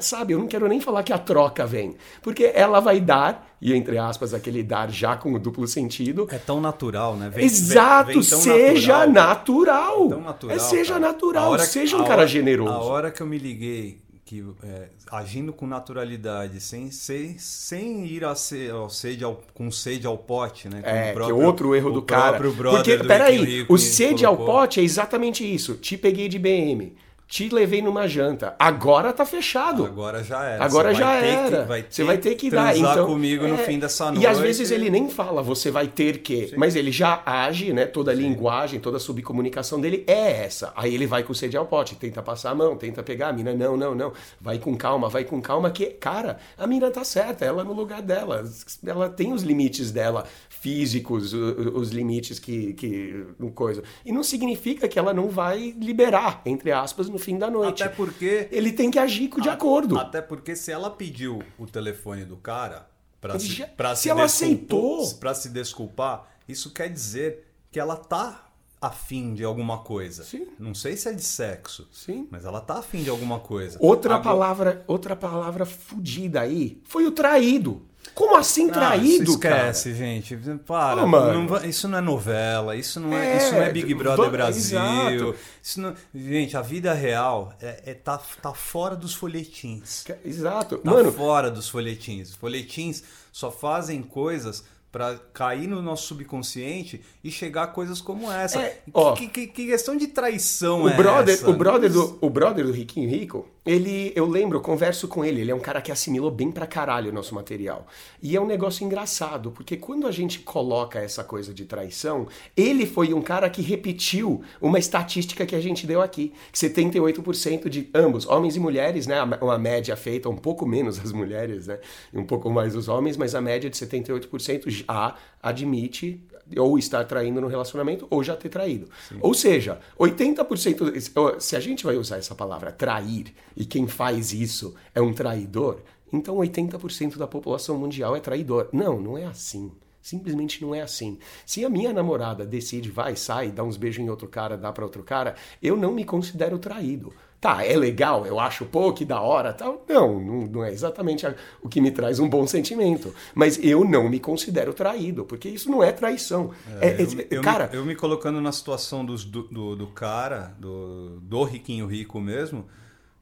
[0.00, 3.72] sabe, eu não quero nem falar que a troca vem, porque ela vai dar e
[3.74, 6.26] entre aspas aquele dar já com o duplo sentido.
[6.30, 7.30] É tão natural, né?
[7.30, 9.12] Vem- Exato, vem- vem seja natural.
[9.12, 10.06] natural.
[10.06, 11.06] É tão natural, é seja cara.
[11.06, 12.72] natural, hora- seja um cara hora- generoso.
[12.72, 14.03] A hora que eu me liguei
[14.42, 19.70] que é, agindo com naturalidade, sem, sem, sem ir a se- ao sede ao, com
[19.70, 20.82] sede ao pote, né?
[20.82, 22.38] como É, o que próprio- é outro erro do cara.
[22.38, 24.54] próprio Porque, do peraí, Rico o sede ao colocou.
[24.54, 25.74] pote é exatamente isso.
[25.74, 26.94] Te peguei de BM,
[27.26, 28.54] te levei numa janta.
[28.58, 29.84] Agora tá fechado.
[29.84, 30.64] Agora já era.
[30.64, 31.62] Agora já ter era.
[31.62, 32.76] que- vai você vai ter que dar.
[32.76, 34.22] Então, comigo no é, fim dessa noite.
[34.22, 36.54] E às vezes ele nem fala, você vai ter que.
[36.56, 37.86] Mas ele já age, né?
[37.86, 40.72] Toda a linguagem, toda a subcomunicação dele é essa.
[40.76, 43.54] Aí ele vai com sede ao pote, tenta passar a mão, tenta pegar a mina.
[43.54, 44.12] Não, não, não.
[44.40, 48.02] Vai com calma, vai com calma, que, cara, a mina tá certa, ela no lugar
[48.02, 48.44] dela.
[48.86, 52.74] Ela tem os limites dela físicos, os limites que.
[52.74, 53.82] que coisa.
[54.04, 57.82] E não significa que ela não vai liberar, entre aspas, no fim da noite.
[57.82, 59.98] Até porque Ele tem que agir de acordo.
[59.98, 62.88] Até porque se ela pediu o telefone do cara
[63.20, 65.14] pra Ele se, já- pra se se ela desculpar- aceitou.
[65.18, 68.40] pra se desculpar, isso quer dizer que ela tá
[68.80, 70.22] afim de alguma coisa.
[70.24, 70.46] Sim.
[70.58, 71.88] Não sei se é de sexo.
[71.90, 72.28] Sim.
[72.30, 73.78] Mas ela tá afim de alguma coisa.
[73.80, 77.82] Outra Agora- palavra, outra palavra fudida aí foi o traído.
[78.14, 80.38] Como assim traído, isso esquece, gente.
[80.66, 81.04] Para.
[81.04, 84.78] Não isso não é novela, isso não é, É, isso não é Big Brother Brasil.
[84.78, 85.34] exato.
[85.62, 90.02] Isso não- gente, a vida real é, é- tá, tá fora dos folhetins.
[90.06, 90.20] cara?
[90.24, 90.78] Exato.
[90.78, 92.30] Tá Mano, fora dos folhetins.
[92.30, 98.30] Os folhetins só fazem coisas pra cair no nosso subconsciente e chegar a coisas como
[98.30, 98.60] essa.
[98.62, 99.12] É, que, ó.
[99.14, 101.50] que, que- que questão de traição o é brother, essa?
[101.50, 105.50] o brother do, o brother do Riquinho Rico, ele, eu lembro, converso com ele, ele
[105.50, 107.86] é um cara que assimilou bem pra caralho o nosso material.
[108.22, 112.84] E é um negócio engraçado, porque quando a gente coloca essa coisa de traição, ele
[112.84, 117.88] foi um cara que repetiu uma estatística que a gente deu aqui, que 78% de
[117.94, 121.78] ambos, homens e mulheres, né, uma média feita um pouco menos as mulheres, né,
[122.12, 126.20] e um pouco mais os homens, mas a média de 78% já admite
[126.58, 128.88] ou estar traindo no relacionamento ou já ter traído.
[129.20, 134.74] Ou seja, 80%, se a gente vai usar essa palavra trair e quem faz isso
[134.94, 135.80] é um traidor,
[136.12, 138.68] então 80% da população mundial é traidor.
[138.72, 139.72] Não, não é assim.
[140.04, 141.18] Simplesmente não é assim.
[141.46, 144.84] Se a minha namorada decide, vai, sai, dá uns beijos em outro cara, dá pra
[144.84, 147.10] outro cara, eu não me considero traído.
[147.44, 149.84] Tá, é legal, eu acho, pô, que da hora, tal.
[149.86, 151.26] Não, não, não é exatamente
[151.62, 153.14] o que me traz um bom sentimento.
[153.34, 156.52] Mas eu não me considero traído, porque isso não é traição.
[156.80, 159.76] É, é- eu, me- eu me- cara, eu me colocando na situação dos- do, do,
[159.76, 162.64] do cara, do, do riquinho rico mesmo,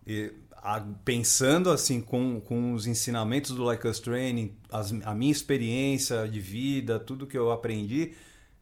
[0.07, 5.33] e a- pensando assim com, com os ensinamentos do Like Us Training, as- a minha
[5.33, 8.13] experiência de vida, tudo que eu aprendi,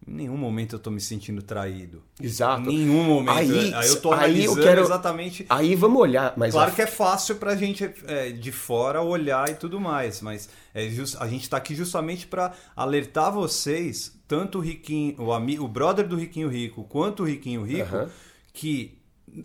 [0.07, 2.03] em nenhum momento eu tô me sentindo traído.
[2.21, 2.71] Exato.
[2.71, 3.37] Em nenhum momento.
[3.37, 5.47] Aí- Aí, eu tô aí eu quero- exatamente.
[5.49, 9.49] aí vamos olhar, mas Claro a- que é fácil pra gente é, de fora olhar
[9.51, 14.59] e tudo mais, mas é jus- a gente tá aqui justamente pra alertar vocês, tanto
[14.59, 18.11] o riquinho, o, ami, o brother do riquinho rico, quanto o riquinho rico, Aham.
[18.53, 18.99] que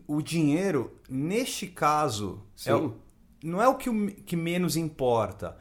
[0.07, 2.95] o dinheiro, neste caso, é o-
[3.43, 5.55] não é o que, o- que menos importa,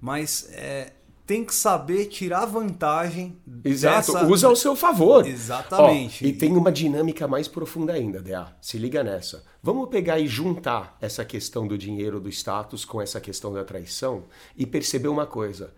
[0.00, 0.92] mas é,
[1.30, 5.24] tem que saber tirar vantagem Exato, dessa- usa ao seu favor.
[5.24, 6.24] Exatamente.
[6.24, 8.52] Ó, e tem uma dinâmica mais profunda ainda, DA.
[8.60, 9.44] Se liga nessa.
[9.62, 14.24] Vamos pegar e juntar essa questão do dinheiro, do status, com essa questão da traição
[14.56, 15.72] e perceber uma coisa.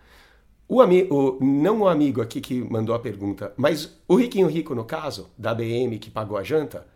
[0.67, 4.83] O amigo, não o amigo aqui que mandou a pergunta, mas o riquinho rico, no
[4.83, 6.87] caso, da BM que pagou a janta,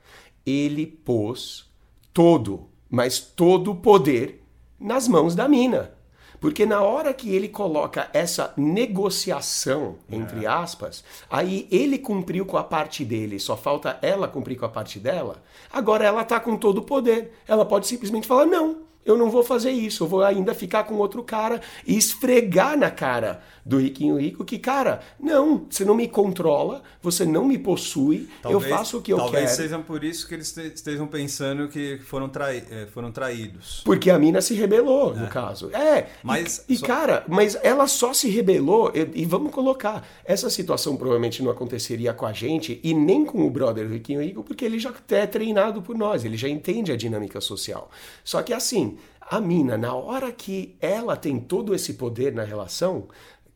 [0.44, 1.70] ele pôs
[2.12, 4.44] todo, mas todo o poder
[4.80, 5.92] nas mãos da mina.
[6.40, 12.64] Porque na hora que ele coloca essa negociação, entre aspas, aí ele cumpriu com a
[12.64, 15.42] parte dele, só falta ela cumprir com a parte dela.
[15.72, 17.34] Agora ela tá com todo o poder.
[17.48, 20.96] Ela pode simplesmente falar: não, eu não vou fazer isso, eu vou ainda ficar com
[20.96, 26.08] outro cara e esfregar na cara do riquinho rico que, cara, não, você não me
[26.08, 29.56] controla, você não me possui, eu faço o que eu talvez quero.
[29.58, 33.82] sejam por isso que eles te- estejam pensando que foram, trai, eh, foram traídos.
[33.84, 35.70] Porque a mina se rebelou, no caso.
[35.76, 40.08] É, Mas e, e, só- cara, mas ela só se rebelou, e, e vamos colocar,
[40.24, 44.44] essa situação provavelmente não aconteceria com a gente e nem com o brother Riquinho Rico,
[44.44, 47.90] porque ele já é treinado por nós, ele já entende a dinâmica social.
[48.24, 53.08] Só que assim, a mina, na hora que ela tem todo esse poder na relação,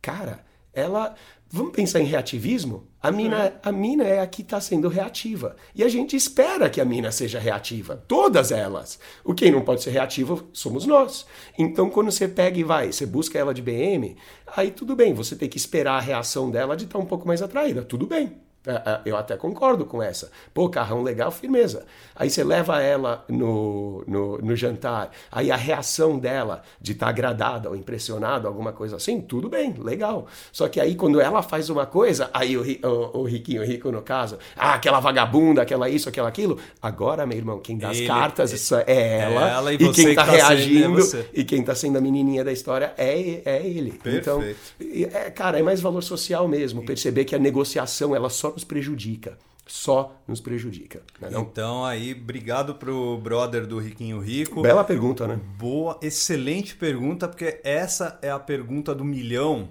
[0.02, 1.16] cara, ela.
[1.54, 2.88] Vamos pensar em reativismo?
[3.02, 5.58] A mina, a mina é a que está sendo reativa.
[5.76, 8.02] E a gente espera que a mina seja reativa.
[8.08, 8.98] Todas elas.
[9.22, 11.26] O quem não pode ser reativo somos nós.
[11.58, 14.16] Então, quando você pega e vai, você busca ela de BM,
[14.56, 17.42] aí tudo bem, você tem que esperar a reação dela de estar um pouco mais
[17.42, 17.84] atraída.
[17.84, 18.40] Tudo bem.
[18.66, 20.30] É, é, Eu até concordo com essa.
[20.54, 21.84] Pô, carrão legal, firmeza.
[22.16, 27.70] Aí você leva ela no, no, no jantar, aí a reação dela de estar agradada
[27.70, 30.28] ou impressionada, alguma coisa assim, tudo bem, legal.
[30.52, 33.92] Só que aí quando ela faz uma coisa, aí o, o, o riquinho, o rico
[33.92, 36.60] no caso, ah, aquela vagabunda, aquela isso, aquela aquilo.
[36.80, 40.06] Agora, meu irmão, quem dá as Ele- cartas isso é ela, ela e e, quem
[40.10, 43.42] que tá, tá sendo- é reagindo e quem tá sendo a menininha da história é,
[43.44, 44.00] é ele.
[44.06, 44.60] Então, Perfeito.
[44.80, 46.84] e, é, cara, é mais valor social mesmo.
[46.86, 49.38] Perceber que a negociação ela só nos prejudica.
[49.68, 51.02] Só nos prejudica.
[51.22, 51.42] Não é não?
[51.44, 54.62] Então aí, obrigado pro brother do Riquinho Rico.
[54.62, 55.40] Bela pergunta, né?
[55.58, 59.70] Boa, excelente pergunta, porque essa é a pergunta do milhão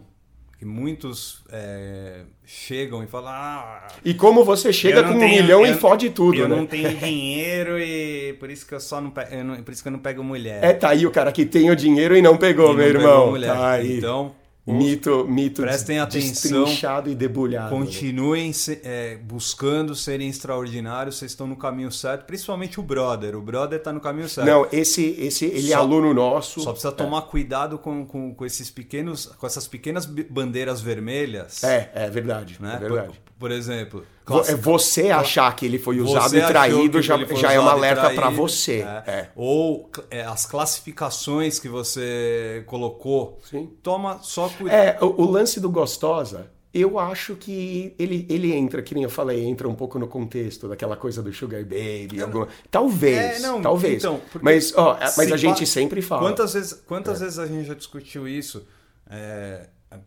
[0.58, 3.30] que muitos é, chegam e falam.
[3.30, 6.38] Ah, E como você chega eu não com um tenho- milhão eu- e fode tudo,
[6.38, 6.56] Eu né?
[6.56, 9.82] não tenho dinheiro e por isso que eu só não, pe- eu não- por isso
[9.82, 10.62] que eu não pego mulher.
[10.62, 12.86] É, tá aí o cara que tem o dinheiro e não pegou, E não meu
[12.86, 13.30] pegou irmão.
[13.30, 13.54] mulher.
[13.54, 13.98] Tá aí.
[13.98, 14.34] Então,
[14.72, 16.66] mito, mito prestem atenção.
[17.08, 17.70] e debulhado.
[17.70, 23.36] Continuem se- é, buscando serem extraordinários, vocês estão no caminho certo, principalmente o brother.
[23.36, 24.46] O brother tá no caminho certo.
[24.46, 26.60] Não, esse, esse ele é Só- aluno nosso.
[26.60, 31.62] Só precisa tomar cuidado com, com, com esses pequenos, com essas pequenas bandeiras vermelhas.
[31.64, 32.56] É, é verdade.
[32.60, 32.74] né?
[32.76, 33.20] É verdade.
[33.40, 34.04] Por- exemplo.
[34.46, 38.30] É Você achar que ele foi usado e traído já, já é um alerta pra
[38.30, 38.82] você.
[39.06, 39.10] é.
[39.10, 39.28] É.
[39.34, 43.38] Ou é, as classificações que você colocou.
[43.50, 43.68] Sim.
[43.82, 44.76] Toma só cuidado.
[44.78, 49.10] É, o, o lance do Gostosa, eu acho que ele, ele entra, que nem eu
[49.10, 52.20] falei, entra um pouco no contexto daquela coisa do Sugar Baby.
[52.22, 53.96] alguma- Talvez, É, não, talvez.
[54.04, 56.22] então, mas, ó, mas se a gente pa- sempre fala.
[56.22, 57.24] Quantas vezes, quantas É.
[57.24, 58.64] vezes a gente já discutiu isso?
[59.10, 59.66] É,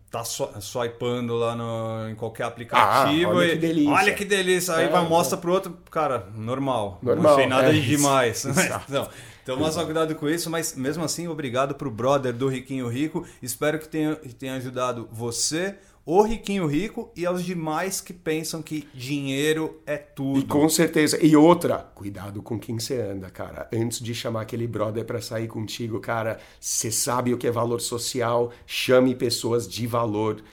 [0.09, 3.91] tá swipando lá no, em qualquer aplicativo Ah, olha e que delícia.
[3.91, 4.75] olha que delícia.
[4.75, 5.07] Aí É, vai, é.
[5.09, 6.99] mostra pro outro, cara, normal.
[7.01, 7.87] Normal, Não achei nada é isso.
[7.87, 8.45] demais.
[8.87, 9.09] Não.
[9.43, 13.25] Então, mas só cuidado com isso, mas mesmo assim, obrigado pro brother do Riquinho Rico.
[13.41, 18.61] Espero que tenha, que tenha ajudado você, o Riquinho Rico, e aos demais que pensam
[18.61, 20.39] que dinheiro é tudo.
[20.39, 21.17] E com certeza.
[21.23, 23.69] E outra, cuidado com quem você anda, cara.
[23.73, 27.79] Antes de chamar aquele brother pra sair contigo, cara, você sabe o que é valor
[27.79, 30.43] social, chame pessoas de valor,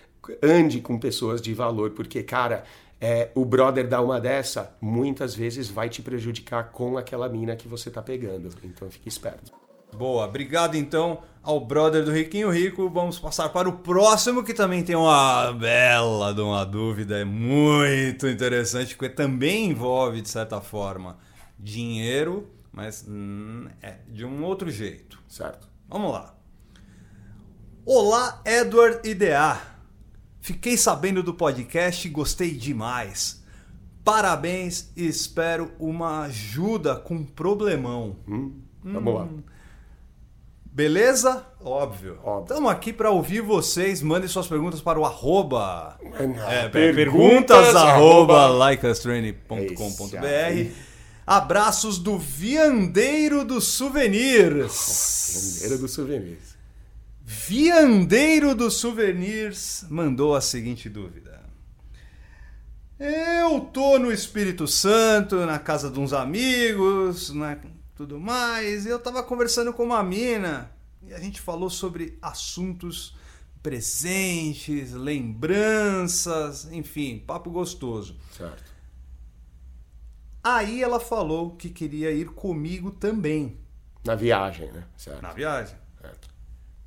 [0.43, 2.63] ande com pessoas de valor, porque, cara,
[3.01, 7.67] é, o brother dá uma dessa, muitas vezes vai te prejudicar com aquela mina que
[7.67, 8.51] você tá pegando.
[8.63, 9.60] Então fique esperto.
[9.97, 12.89] Boa, obrigado então ao brother do Riquinho Rico.
[12.89, 18.29] Vamos passar para o próximo que também tem uma bela de uma dúvida, é muito
[18.29, 21.19] interessante, porque também envolve, de certa forma,
[21.59, 25.19] dinheiro, mas hum, é de um outro jeito.
[25.29, 25.69] Certo?
[25.89, 26.35] Vamos lá.
[27.85, 29.61] Olá, Edward IDA.
[30.41, 33.45] Fiquei sabendo do podcast e gostei demais.
[34.05, 38.17] Parabéns e espero uma ajuda com um problemão.
[38.83, 39.29] Vamos lá.
[40.73, 41.45] Beleza?
[41.61, 42.19] Óbvio.
[42.43, 44.01] Estamos aqui para ouvir vocês.
[44.03, 45.99] Mandem suas perguntas para o arroba.
[46.49, 50.25] É, perguntas, perguntas arroba likeastrain.com.br.
[50.25, 50.71] É.
[51.27, 55.61] Abraços do Viandeiro dos Souvenirs.
[55.61, 56.57] Bandeira dos souvenirs.
[57.25, 61.41] Viandeiro dos Souvenirs mandou a seguinte dúvida.
[62.99, 67.59] Eu tô no Espírito Santo, na casa de uns amigos, né,
[68.01, 73.15] tudo mais, eu tava conversando com uma mina e a gente falou sobre assuntos
[73.63, 78.17] presentes, lembranças, enfim, papo gostoso.
[78.35, 78.65] Certo.
[80.43, 83.59] Aí ela falou que queria ir comigo também
[84.03, 84.85] Na viagem, né?
[84.97, 85.21] Certo.
[85.21, 85.77] na viagem.
[86.01, 86.29] Certo.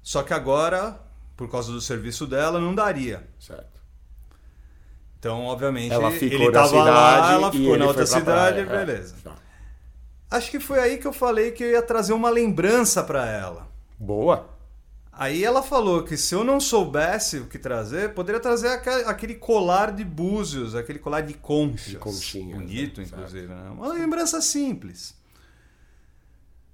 [0.02, 1.00] Só que agora,
[1.38, 3.30] por causa do serviço dela, não daria.
[3.40, 3.84] certo.
[5.20, 8.26] Então, obviamente, Ela ficou ele na tava cidade lá, ela ficou na outra cidade,
[8.66, 8.86] praia, é.
[8.86, 9.16] beleza.
[9.24, 9.43] Tá.
[10.36, 13.68] Acho que foi aí que eu falei que eu ia trazer uma lembrança pra ela.
[14.00, 14.50] Boa.
[15.12, 19.36] Aí ela falou que se eu não soubesse o que trazer, poderia trazer aque- aquele
[19.36, 21.86] colar de búzios, aquele colar de conchas.
[21.92, 23.08] De conchinhas, Bonito, né?
[23.08, 23.46] inclusive.
[23.48, 23.70] Né?
[23.78, 25.14] Uma lembrança simples.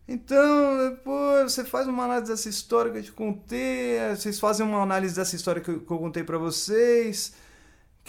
[0.07, 4.65] Então, depois você faz uma análise dessa história que eu te contei, eh, vocês fazem
[4.65, 7.33] uma análise dessa história que eu, que eu contei pra vocês,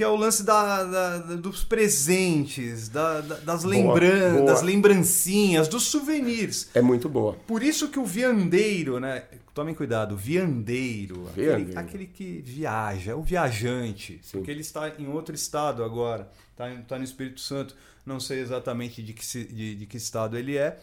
[0.00, 4.46] que é o lance da, da- da- dos presentes, da- da- das, Boa, lembran boa.
[4.46, 6.70] das lembrancinhas, dos souvenirs.
[6.72, 7.34] É muito boa.
[7.46, 9.24] Por isso que o viandeiro, né?
[9.52, 11.78] Tomem cuidado, viandeiro, Aquele, Viandeiro.
[11.78, 14.38] aquele que viaja, o viajante, Sim.
[14.38, 19.02] porque ele está em outro estado agora, está tá no Espírito Santo, não sei exatamente
[19.02, 20.78] de que, de, de que estado ele é,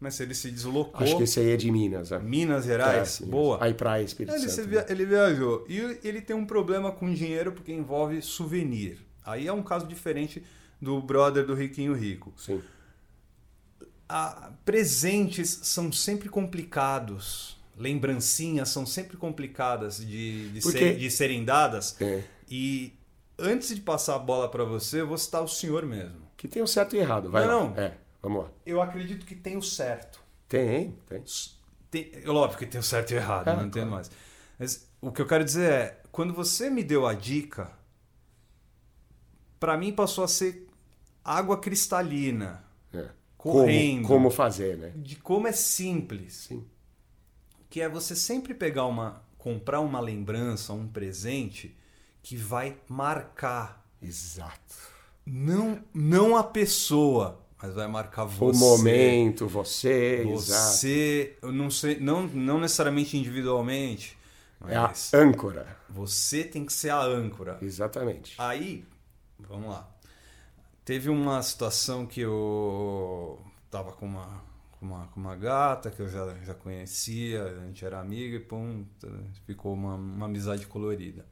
[0.00, 2.10] mas ele se deslocou, Acho que esse aí é de Minas.
[2.10, 2.18] É.
[2.18, 3.58] Minas Gerais, É, boa.
[3.62, 4.68] Aí praia, Espírito Ele, Santo.
[4.68, 4.86] via- né?
[4.88, 8.98] ele viajou e ele tem um problema com dinheiro porque envolve souvenir.
[9.24, 10.42] Aí é um caso diferente
[10.80, 12.32] do brother do Riquinho Rico.
[12.36, 12.62] Sim.
[14.08, 17.56] Ah, presentes são sempre complicados.
[17.76, 21.96] Lembrancinhas são sempre complicadas de, de, ser- de serem dadas.
[22.00, 22.22] É.
[22.50, 22.92] E
[23.38, 26.20] antes de passar a bola para você, eu vou citar o senhor mesmo.
[26.36, 27.30] Que tem o certo e errado.
[27.30, 27.70] Vai Não, lá.
[27.70, 27.76] não.
[27.76, 28.50] É, vamos lá.
[28.66, 30.20] Eu acredito que tem o certo.
[30.48, 31.22] Tem, tem.
[31.90, 33.90] Tem, é óbvio que tem o certo e o errado, É, não entendo claro.
[33.90, 34.10] mais.
[34.58, 37.70] Mas o que eu quero dizer é, quando você me deu a dica,
[39.58, 40.66] para mim passou a ser
[41.24, 43.08] água cristalina, É.
[43.36, 44.92] correndo, Como, como fazer, né?
[44.96, 46.34] de como é simples.
[46.48, 46.66] Sim.
[47.68, 51.76] Que é você sempre pegar uma, comprar uma lembrança, um presente
[52.22, 54.74] que vai marcar Exato.
[55.24, 58.56] não não a pessoa, mas vai marcar você.
[58.56, 60.24] O momento, você.
[60.24, 64.16] Você, eu não sei, não, não necessariamente individualmente,
[64.66, 65.76] É a mas âncora.
[65.88, 67.58] você tem que ser a âncora.
[67.62, 68.34] Exatamente.
[68.38, 68.84] Aí,
[69.38, 69.88] vamos lá.
[70.84, 73.38] Teve uma situação que eu
[73.70, 74.42] tava com uma,
[74.72, 78.40] com uma, com uma gata que eu já, já conhecia, a gente era amigo e
[78.40, 78.84] pum,
[79.46, 81.26] ficou uma, uma amizade colorida.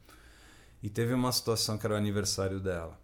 [0.82, 2.98] E teve uma situação que era o aniversário dela.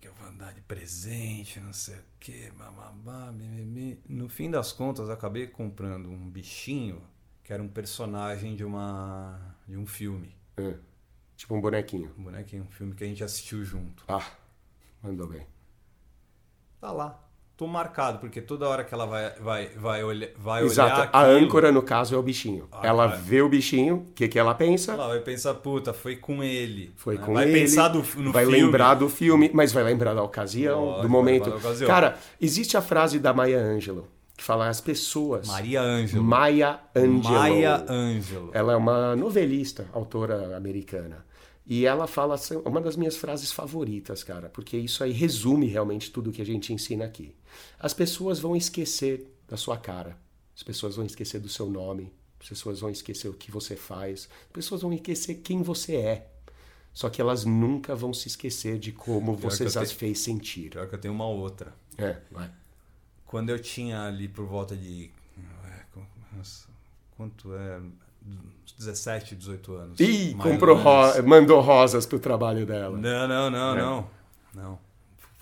[0.00, 4.00] Que, eu vou dar de presente, não sei o que, bababá, mimimi.
[4.08, 7.02] No fim das contas, acabei comprando um bichinho
[7.42, 10.34] que era um personagem de uma de um filme.
[10.56, 10.76] É.
[11.36, 12.12] Tipo um bonequinho.
[12.18, 14.04] Um bonequinho, um filme que a gente assistiu junto.
[14.08, 14.28] Ah,
[15.02, 15.46] mandou bem.
[16.80, 17.25] Tá lá.
[17.56, 20.94] Tô marcado, porque toda hora que ela vai, vai, vai, olha, vai Exato.
[20.94, 21.10] olhar.
[21.10, 22.68] A aquilo, âncora, no caso, é o bichinho.
[22.70, 24.92] Ah, ela vê o bichinho, o que, que ela pensa?
[24.92, 26.92] Ela vai pensar, puta, foi com ele.
[26.96, 27.24] Foi né?
[27.24, 27.60] com vai ele.
[27.60, 28.60] pensar do, no vai filme.
[28.62, 31.48] lembrar do filme, mas vai lembrar da ocasião, do vai momento.
[31.48, 31.88] ocasião.
[31.88, 35.48] Cara, existe a frase da Maya Angelou, que fala as pessoas.
[35.48, 36.22] Maria Ângelo.
[36.22, 37.38] Maya Angelou.
[37.38, 38.50] Maia Ângelo.
[38.52, 41.24] Ela é uma novelista, autora americana.
[41.66, 46.12] E ela fala assim, uma das minhas frases favoritas, cara, porque isso aí resume realmente
[46.12, 47.34] tudo que a gente ensina aqui.
[47.78, 50.16] As pessoas vão esquecer da sua cara,
[50.54, 54.28] as pessoas vão esquecer do seu nome, as pessoas vão esquecer o que você faz,
[54.46, 56.30] as pessoas vão esquecer quem você é.
[56.92, 60.70] Só que elas nunca vão se esquecer de como Pior você as fez sentir.
[60.70, 61.74] Pior que eu tenho uma outra.
[61.98, 62.50] É, vai.
[63.26, 65.10] Quando eu tinha ali por volta de.
[65.66, 65.84] é,
[66.34, 66.68] nossa,
[67.16, 67.80] Quanto é?
[68.78, 70.00] 17, 18 anos.
[70.00, 72.96] Ih, comprou ro mandou rosas pro trabalho dela.
[72.98, 73.80] Não, não, não, É.
[73.80, 74.10] não.
[74.54, 74.78] Não.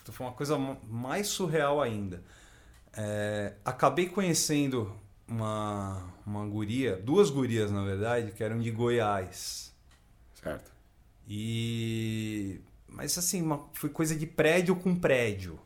[0.05, 2.23] Foi uma coisa ma- mais surreal ainda.
[2.97, 4.95] É, acabei conhecendo
[5.27, 9.73] uma, uma guria, duas gurias na verdade, que eram de Goiás.
[10.35, 10.71] Certo.
[11.27, 12.61] E.
[12.89, 15.59] Mas assim, uma, foi coisa de prédio com prédio.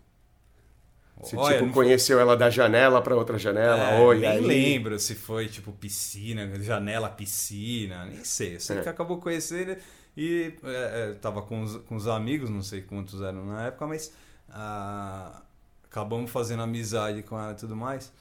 [1.20, 4.40] Você Olha, tipo conheceu ela da janela para outra janela, É, oi, nem aí.
[4.40, 8.56] lembro se foi tipo piscina, janela piscina, nem sei.
[8.56, 8.82] Eu sei É.
[8.82, 9.76] que acabou conhecendo
[10.16, 13.86] e é, é, tava com os, com os amigos, não sei quantos eram na época,
[13.86, 14.12] mas
[14.50, 15.42] ah,
[15.84, 18.12] acabamos fazendo amizade com ela e tudo mais.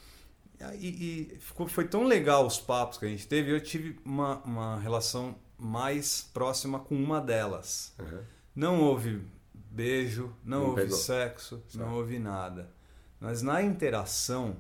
[0.79, 0.87] E,
[1.35, 4.79] e ficou, foi tão legal os papos que a gente teve, eu tive uma, uma
[4.79, 7.93] relação mais próxima com uma delas.
[7.99, 8.19] Uhum.
[8.55, 9.21] Não houve
[9.53, 10.97] beijo, não, Não houve pegou.
[10.97, 11.93] sexo, não Certo.
[11.95, 12.75] houve nada.
[13.19, 14.55] Mas na interação,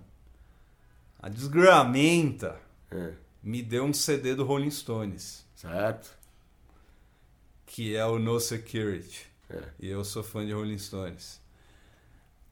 [1.21, 2.55] a desgramenta
[2.91, 3.11] É,
[3.43, 6.09] me deu um CD do Rolling Stones, certo.
[7.65, 9.25] que é o No Security.
[9.49, 9.59] É.
[9.79, 11.39] E eu sou fã de Rolling Stones.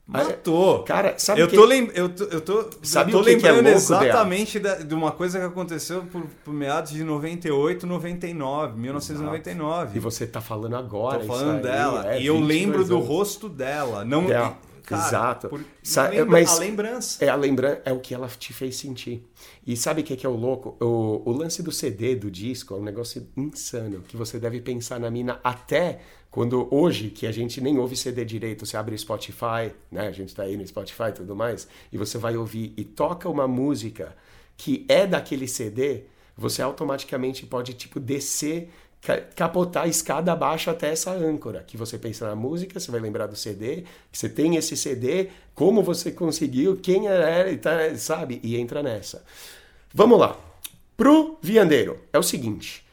[0.08, 0.84] É- Matou!
[0.84, 1.90] Cara, sabe eu, que- tô lem...
[1.96, 3.74] eu tô, eu tô, Sabe eu tô é lembrando Bea?
[3.74, 9.98] exatamente da- de uma coisa que aconteceu por, por meados de 98, 99, 1999.
[9.98, 11.20] E você tá falando agora.
[11.22, 12.14] Tô falando aí, dela.
[12.14, 14.06] é, e eu 22 lembro do rosto dela.
[14.06, 14.56] Não, Dela,
[14.86, 15.50] cara, exato.
[15.50, 15.62] por-
[16.10, 17.26] lembra- mas- a lembrança.
[17.26, 19.26] É a lembrança, é o que ela te fez sentir.
[19.66, 20.78] E sabe o que, que é o louco?
[20.84, 25.00] O, o lance do CD, do disco, é um negócio insano, que você deve pensar
[25.00, 26.00] na mina até
[26.32, 30.08] quando hoje, que a gente nem ouve CD direito, você abre o Spotify, né?
[30.08, 33.30] A gente tá aí no Spotify e tudo mais, e você vai ouvir e toca
[33.30, 34.16] uma música
[34.58, 36.04] que é daquele CD,
[36.38, 38.70] você automaticamente pode, tipo, descer
[39.36, 43.28] capotar a escada abaixo até essa âncora, que você pensa na música, você vai lembrar
[43.28, 48.40] do CD, que você tem esse CD, como você conseguiu, quem era, tá, sabe?
[48.44, 49.24] E entra nessa.
[49.94, 50.38] Vamos lá.
[50.98, 52.86] Pro viandeiro, é o seguinte.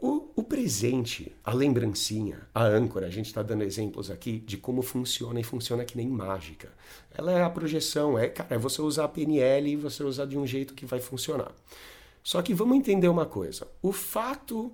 [0.00, 4.82] O, o presente, a lembrancinha, a âncora, a gente está dando exemplos aqui de como
[4.82, 6.68] funciona e funciona que nem mágica.
[7.16, 10.36] Ela é a projeção, é, cara, é você usar a PNL e você usar de
[10.36, 11.52] um jeito que vai funcionar.
[12.22, 13.66] Só que vamos entender uma coisa.
[13.82, 14.72] O fato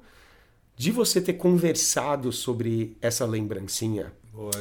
[0.80, 4.12] de você ter conversado sobre essa lembrancinha,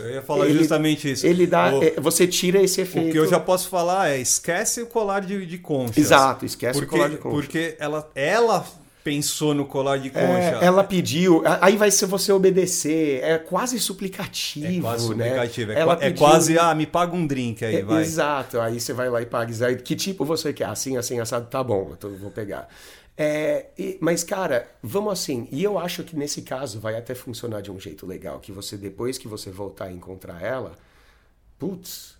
[0.03, 1.25] Eu ia falar ele- justamente isso.
[1.25, 3.07] ele dá, O, é, você tira esse efeito.
[3.07, 5.97] o que eu já posso falar é esquece o colar de, de conchas.
[5.97, 7.35] Exato, esquece porque, o colar de concha.
[7.35, 8.65] Porque ela, ela
[9.01, 10.59] pensou no colar de concha.
[10.61, 15.23] É, ela pediu, aí vai ser você obedecer, é quase suplicativo, É quase né?
[15.25, 15.71] suplicativo.
[15.71, 18.01] É, Ela qua- é pediu- quase, ah, me paga um drink aí, É, vai.
[18.03, 19.73] Exato, aí você vai lá e paga.
[19.75, 20.65] Que tipo você quer?
[20.65, 22.67] Assim, assim, assado, tá bom, eu tô- vou pegar.
[23.21, 27.59] É, e- mas, cara, vamos assim, e eu acho que nesse caso vai até funcionar
[27.61, 30.77] de um jeito legal, que você, depois que você voltar a encontrar ela,
[31.57, 32.17] putz,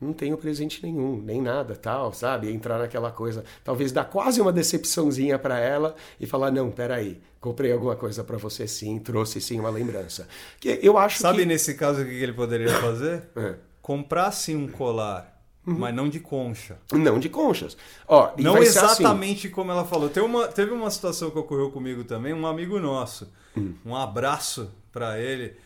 [0.00, 2.50] não tenho presente nenhum, nem nada, tal, sabe?
[2.52, 7.72] Entrar naquela coisa, talvez dar quase uma decepçãozinha pra ela e falar, não, peraí, comprei
[7.72, 10.28] alguma coisa pra você sim, trouxe sim uma lembrança.
[10.60, 11.46] Que eu acho Sabe que...
[11.46, 13.22] nesse caso o que que ele poderia fazer?
[13.36, 13.54] É.
[13.80, 15.31] Comprar sim um colar,
[15.64, 16.76] mas não de concha.
[16.92, 17.76] Não de conchas.
[18.08, 18.64] Ó, Não assim.
[18.64, 20.08] exatamente como ela falou.
[20.08, 23.32] Teve uma, teve uma situação que ocorreu comigo também, um amigo nosso.
[23.56, 23.74] Hum.
[23.84, 25.56] Um abraço pra ele.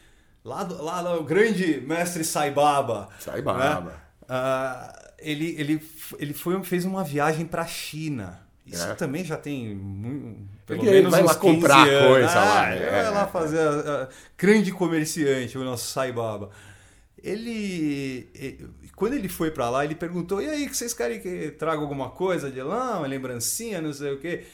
[0.44, 3.08] Lá, do, lá do grande mestre Saibaba.
[3.18, 3.80] Saibaba.
[3.80, 3.92] né?
[4.28, 5.82] Ah, ele, ele,
[6.18, 8.40] ele foi, fez uma viagem pra China.
[8.66, 8.94] Isso É.
[8.94, 9.76] também já tem
[10.66, 12.08] pelo Porque menos vai uns lá 15 comprar anos.
[12.08, 12.90] coisa Ah, lá, é.
[13.02, 13.70] Vai lá fazer a,
[14.02, 16.50] a- grande comerciante, o nosso Saibaba.
[17.22, 18.28] Ele,
[18.94, 22.10] quando ele foi pra lá, ele perguntou: "E aí, que vocês querem que traga alguma
[22.10, 24.44] coisa de lá, uma lembrancinha, não sei o quê?"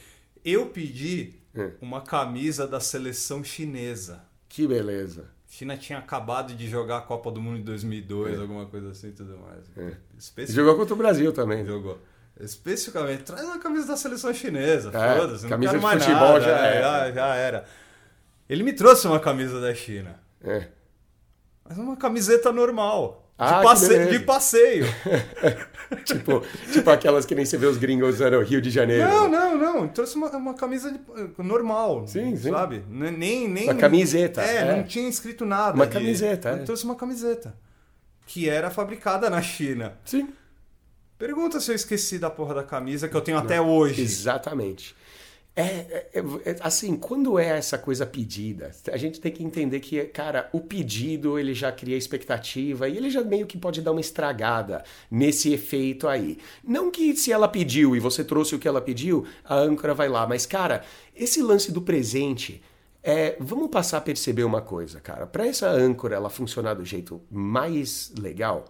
[0.43, 1.71] Eu pedi É.
[1.81, 4.23] uma camisa da seleção chinesa.
[4.49, 5.25] Que beleza.
[5.47, 9.11] China tinha acabado de jogar a Copa do Mundo em 2002, alguma coisa assim e
[9.11, 9.63] tudo mais.
[9.77, 9.95] É.
[10.17, 11.63] Especi- Jogou contra o Brasil também.
[11.65, 11.99] Jogou.
[12.39, 16.41] Especificamente, traz uma camisa da seleção chinesa, É, foda-se, não quero de mais futebol nada,
[16.41, 17.65] já é, já, já era.
[18.49, 20.19] Ele me trouxe uma camisa da China.
[20.43, 20.67] É.
[21.67, 23.19] Mas uma camiseta normal.
[23.37, 24.85] De, Ah, passe- de passeio.
[26.05, 29.07] tipo, tipo aquelas que nem você vê os gringos usando no Rio de Janeiro.
[29.09, 29.87] Não, não, não.
[29.87, 32.05] Trouxe uma, uma camisa de- eh, normal.
[32.07, 32.51] Sim, sim.
[32.51, 32.83] Sabe?
[32.87, 34.75] Nem, nem, Uma camiseta, É, é.
[34.77, 35.75] não tinha escrito nada.
[35.75, 36.57] Uma de- camiseta, é.
[36.57, 37.55] Trouxe uma camiseta.
[38.27, 39.93] Que era fabricada na China.
[40.05, 40.29] Sim.
[41.17, 44.01] Pergunta se eu esqueci da porra da camisa que eu tenho até hoje.
[44.01, 44.95] Exatamente.
[45.55, 46.11] É, é-
[46.45, 50.59] é- assim, quando é essa coisa pedida, a gente tem que entender que, cara, o
[50.59, 55.53] pedido ele já cria expectativa e ele já meio que pode dar uma estragada nesse
[55.53, 56.39] efeito aí.
[56.63, 60.09] Não que se ela pediu e você trouxe o que ela pediu, a âncora vai
[60.09, 60.83] lá, mas, cara,
[61.15, 62.61] esse lance do presente.
[63.05, 65.27] É, vamos passar a perceber uma coisa, cara.
[65.27, 68.65] Para essa âncora ela funcionar do jeito mais legal,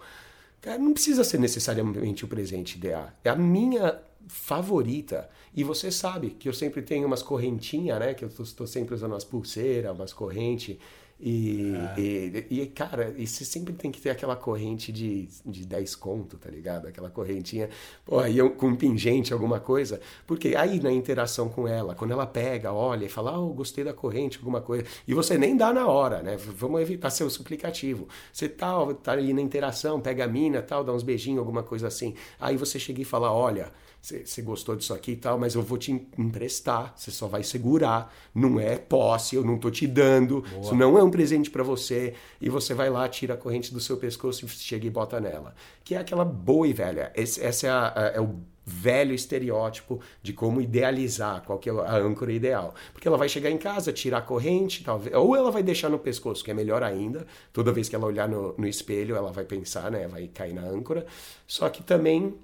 [0.62, 3.14] Cara, não precisa ser necessariamente o presente DA.
[3.22, 5.30] É a minha favorita.
[5.56, 8.14] E você sabe que eu sempre tenho umas correntinhas, né?
[8.14, 10.78] Que eu estou sempre usando umas pulseiras, umas correntes.
[11.26, 15.96] E, e, e, cara, e você sempre tem que ter aquela corrente de, de 10
[15.96, 16.86] conto, tá ligado?
[16.88, 17.70] Aquela correntinha,
[18.04, 20.02] pô, aí eu- com um pingente, alguma coisa.
[20.28, 23.94] Porque aí na interação com ela, quando ela pega, olha e fala, eu gostei da
[23.94, 24.86] corrente, alguma coisa.
[25.08, 26.36] E você nem dá na hora, né?
[26.36, 28.08] Vamos evitar ser o suplicativo.
[28.34, 31.88] Você tá, tá ali na interação, pega a mina, tal, dá uns beijinhos, alguma coisa
[31.88, 32.16] assim.
[32.40, 33.72] Aí você chega e fala, olha,
[34.04, 37.42] você gostou disso aqui e tal, mas eu vou te em- emprestar, você só vai
[37.42, 41.64] segurar, não é posse, eu não tô te dando, isso não é um presente pra
[41.64, 45.22] você, e você vai lá, tira a corrente do seu pescoço e chega e bota
[45.22, 45.56] nela.
[45.86, 48.36] Que é aquela boa e velha, esse, essa é, a- a- é o
[48.66, 52.74] velho estereótipo de como idealizar qual que é a âncora ideal.
[52.94, 56.00] Porque ela vai chegar em casa, tirar a corrente, talvez, ou ela vai deixar no
[56.00, 57.26] pescoço, que é melhor ainda.
[57.54, 60.08] Toda vez que ela olhar no, no espelho, ela vai pensar, né?
[60.08, 61.06] Vai cair na âncora.
[61.48, 62.36] Só que também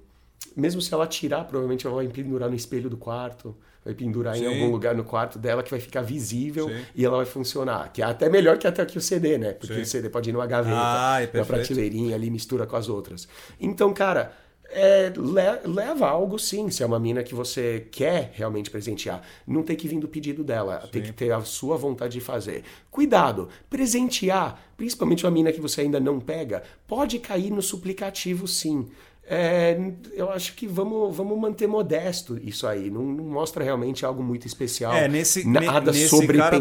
[0.56, 4.40] mesmo se ela tirar, provavelmente ela vai pendurar no espelho do quarto, vai pendurar em
[4.40, 4.46] Sim.
[4.46, 6.82] algum lugar no quarto dela que vai ficar visível Sim.
[6.94, 7.90] e ela vai funcionar.
[7.92, 9.52] Que é até melhor que até aqui o CD, né?
[9.52, 9.80] Porque Sim.
[9.82, 13.26] o CD pode ir numa gaveta, Ah, é na prateleirinha ali, mistura com as outras.
[13.58, 14.32] Então, cara,
[14.72, 19.22] é, le- leva algo sim, se é uma mina que você quer realmente presentear.
[19.46, 22.62] Não tem que vir do pedido dela, tem que ter a sua vontade de fazer.
[22.90, 28.88] Cuidado, presentear, principalmente uma mina que você ainda não pega, pode cair no suplicativo sim.
[29.32, 29.78] É,
[30.12, 32.90] eu acho que vamos, vamos manter modesto isso aí.
[32.90, 34.92] Não, não mostra realmente algo muito especial.
[34.92, 36.50] É, nesse, nada ne- nesse sobrepensado.
[36.50, 36.60] cara-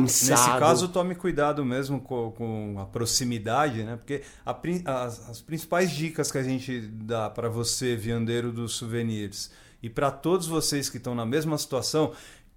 [0.53, 3.95] nesse caso, tome cuidado mesmo com, com a proximidade, né?
[3.95, 4.55] Porque a
[4.85, 9.49] as, as principais dicas que a gente dá para você, viandeiro dos souvenirs,
[9.81, 12.11] e para todos vocês que estão na mesma situação,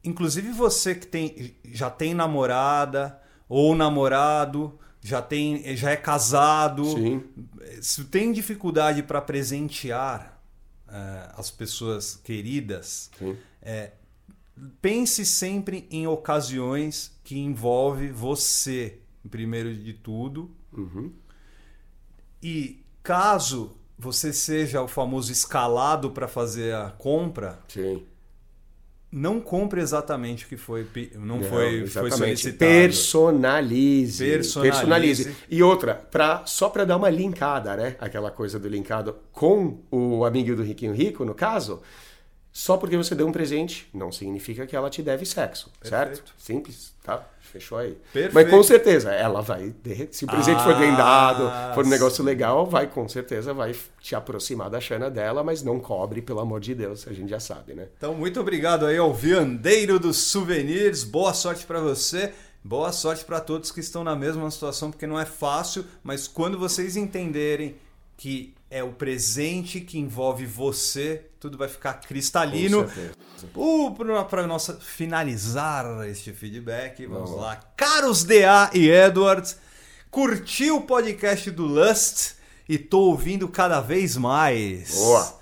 [0.04, 7.24] inclusive você que tem, já tem namorada ou namorado, já tem, já é casado, Sim.
[7.80, 10.40] se tem dificuldade para presentear
[10.88, 13.10] eh, as pessoas queridas,
[13.60, 13.92] é,
[14.80, 20.50] pense sempre em ocasiões que envolve você, primeiro de tudo.
[20.72, 21.12] Uhum.
[22.42, 28.04] E caso você seja o famoso escalado para fazer a compra, Sim.
[29.12, 32.58] Não compre exatamente o que foi não, Não, foi, foi solicitado.
[32.58, 34.24] Personalize.
[34.62, 35.36] Personalize.
[35.50, 37.94] E outra, pra, só para dar uma linkada, né?
[38.00, 41.82] Aquela coisa do linkado com o amigo do Riquinho Rico, no caso,
[42.52, 46.08] só porque você deu um presente não significa que ela te deve sexo, certo?
[46.08, 46.34] Perfeito.
[46.36, 47.26] Simples, tá?
[47.40, 47.98] Fechou aí.
[48.12, 48.34] Perfeito.
[48.34, 49.74] Mas com certeza, ela vai.
[50.10, 53.74] Se o presente for bem dado, Ah, for um negócio legal, vai com certeza vai
[54.00, 57.40] te aproximar da Xana dela, mas não cobre, pelo amor de Deus, a gente já
[57.40, 57.88] sabe, né?
[57.96, 61.04] Então, muito obrigado aí ao Viandeiro dos Souvenirs.
[61.04, 62.32] Boa sorte para você.
[62.64, 66.58] Boa sorte para todos que estão na mesma situação, porque não é fácil, mas quando
[66.58, 67.76] vocês entenderem
[68.16, 72.88] que é o presente que envolve você, tudo vai ficar cristalino.
[72.88, 74.24] Certeza.
[74.30, 77.56] Para nossa finalizar este feedback, vamos, Vamos lá.
[77.76, 79.58] Caros DA e Edwards,
[80.10, 84.94] curti o podcast do Lust e tô ouvindo cada vez mais.
[84.94, 85.40] Boa.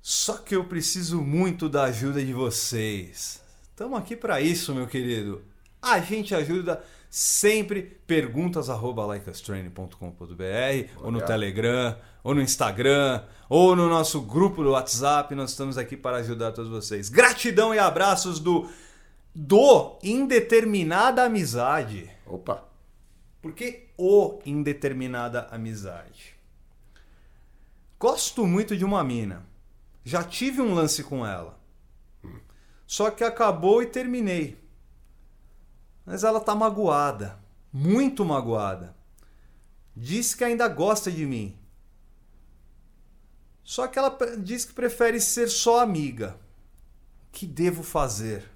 [0.00, 3.38] Só que eu preciso muito da ajuda de vocês.
[3.70, 5.42] Estamos aqui para isso, meu querido.
[5.82, 11.20] A gente ajuda sempre perguntas arroba likeustraining.com.br ou no.
[11.20, 15.34] Telegram, ou no Instagram, ou no nosso grupo do WhatsApp.
[15.34, 17.08] Nós estamos aqui para ajudar todos vocês.
[17.08, 18.68] Gratidão e abraços do
[19.34, 22.10] do indeterminada amizade.
[22.26, 22.64] Opa.
[23.42, 26.36] Por que o indeterminada amizade?
[27.98, 29.46] Gosto muito de uma mina.
[30.04, 31.58] Já tive um lance com ela.
[32.86, 34.59] Só que acabou e terminei.
[36.10, 37.38] Mas ela tá magoada.
[37.72, 38.96] Muito magoada.
[39.94, 41.56] Diz que ainda gosta de mim.
[43.62, 46.36] Só que ela diz que prefere ser só amiga.
[47.28, 48.50] O que devo fazer?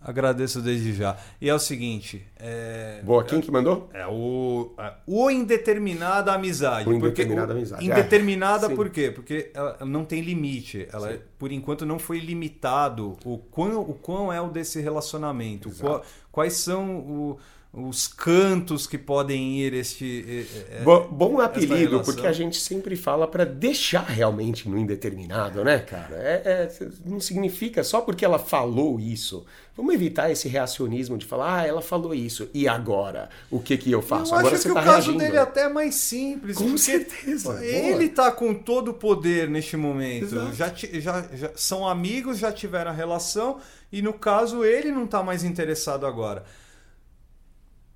[0.00, 1.16] Agradeço desde já.
[1.40, 2.24] E é o seguinte.
[2.36, 3.00] É...
[3.02, 3.90] Boa, quem que mandou?
[3.92, 6.88] É o, é, o indeterminada amizade.
[6.88, 7.84] O indeterminada amizade.
[7.84, 8.74] Indeterminada é.
[8.74, 9.10] por quê?
[9.10, 10.86] Porque ela não tem limite.
[10.92, 11.18] Ela, Sim.
[11.36, 15.70] por enquanto, não foi limitado o quão, o quão é o desse relacionamento.
[15.80, 17.38] Qual, quais são o
[17.72, 20.46] os cantos que podem ir este.
[20.82, 26.16] Bom, bom apelido, porque a gente sempre fala para deixar realmente no indeterminado, né, cara?
[26.16, 29.44] É, é, não significa só porque ela falou isso.
[29.76, 33.28] Vamos evitar esse reacionismo de falar, ah, ela falou isso, e agora?
[33.48, 34.32] O que que eu faço?
[34.34, 35.18] Eu agora acho você que tá o caso reagindo.
[35.18, 36.56] dele é até mais simples.
[36.56, 37.64] Com certeza.
[37.64, 40.52] Ele tá com todo o poder neste momento.
[40.52, 43.58] Já, já, já são amigos, já tiveram a relação,
[43.92, 46.44] e no caso ele não tá mais interessado agora.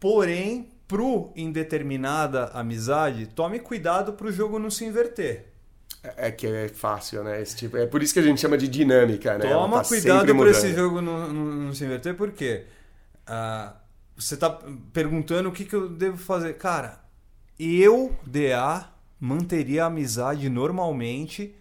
[0.03, 5.47] Porém, pro indeterminada amizade, tome cuidado pro jogo não se inverter.
[6.03, 7.41] É, é que é fácil, né?
[7.41, 9.49] Esse tipo, é por isso que a gente chama de dinâmica, né?
[9.49, 12.65] Toma tá cuidado para esse jogo não, não, não, se inverter, porque
[13.29, 13.73] uh,
[14.17, 14.51] você tá
[14.93, 16.55] perguntando o que, que eu devo fazer.
[16.55, 16.99] Cara,
[17.57, 18.89] eu, DA,
[19.21, 21.55] manteria a amizade normalmente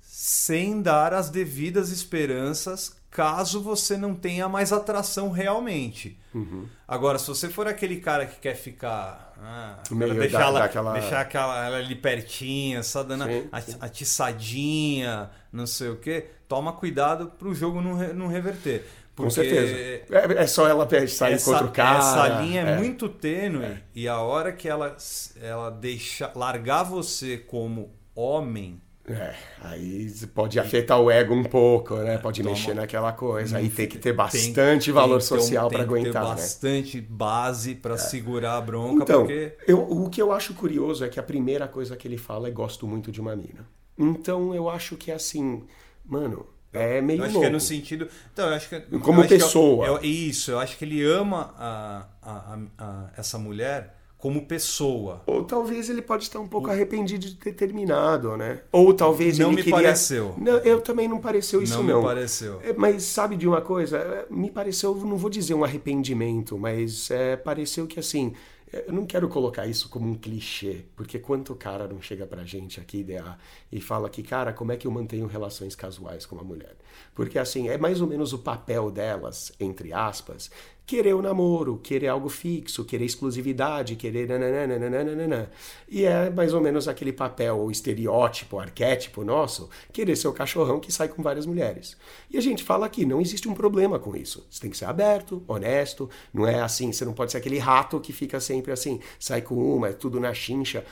[0.00, 6.18] sem dar as devidas esperanças caso você não tenha mais atração realmente.
[6.38, 6.66] Uhum.
[6.86, 9.34] Agora, se você for aquele cara que quer ficar.
[9.40, 10.92] Ah, deixar, da, ela, daquela...
[10.92, 13.76] deixar aquela ela ali pertinha, só dando Sim, a, sim.
[13.80, 18.84] atiçadinha, não sei o que, toma cuidado pro jogo não, re- não reverter.
[19.14, 19.74] Com certeza.
[20.10, 21.98] É, é só ela sair essa, com outro cara.
[21.98, 22.76] essa linha é, é.
[22.76, 24.96] muito tênue e a hora que ela,
[25.42, 28.80] ela deixa, largar você como homem,
[29.12, 32.18] É, aí pode afetar o ego um pouco, né?
[32.18, 32.54] Pode Toma.
[32.54, 33.58] mexer naquela coisa.
[33.58, 36.28] Aí tem que ter tem- bastante tem valor um- social para tem aguentar, né?
[36.30, 41.08] bastante base para segurar a bronca, Então, porque eu, o que eu acho curioso é
[41.08, 43.66] que a primeira coisa que ele fala é gosto muito de uma mina.
[43.98, 45.64] Então eu acho que é assim,
[46.04, 47.46] mano, é meio eu acho louco.
[47.46, 48.08] que é no sentido.
[48.32, 49.86] Então, eu acho que Como eu acho que é- pessoa.
[49.86, 55.22] eu- isso, eu acho que ele ama a, a- a- a- essa mulher como pessoa.
[55.26, 58.62] Ou talvez ele pode estar um pouco arrependido de ter terminado, né?
[58.72, 59.76] Ou talvez Não ele me queria...
[59.76, 60.34] pareceu.
[60.36, 62.00] Não, eu também não pareceu isso não, não.
[62.00, 62.60] me pareceu.
[62.62, 63.96] É, Mas sabe de uma coisa?
[63.98, 68.34] É, Me pareceu, não vou dizer um arrependimento, mas é, pareceu que assim,
[68.72, 72.80] eu não quero colocar isso como um clichê, porque quanto cara não chega pra gente
[72.80, 73.38] aqui DA,
[73.70, 76.76] e fala que, cara, como é que eu mantenho relações casuais com uma mulher?
[77.14, 80.50] Porque assim, é mais ou menos o papel delas, entre aspas,
[80.88, 85.50] querer o namoro, querer algo fixo, querer exclusividade, querer nananana.
[85.86, 90.80] E é mais ou menos aquele papel, o estereótipo, arquétipo nosso, querer ser o cachorrão
[90.80, 91.94] que sai com várias mulheres.
[92.30, 94.46] E a gente fala aqui, não existe um problema com isso.
[94.50, 98.00] Você tem que ser aberto, honesto, não é assim, você não pode ser aquele rato
[98.00, 100.86] que fica sempre assim, sai com uma, é tudo na chincha.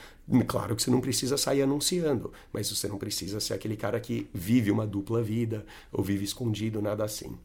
[0.45, 4.29] Claro que você não precisa sair anunciando, mas você não precisa ser aquele cara que
[4.31, 7.35] vive uma dupla vida ou vive escondido, nada assim.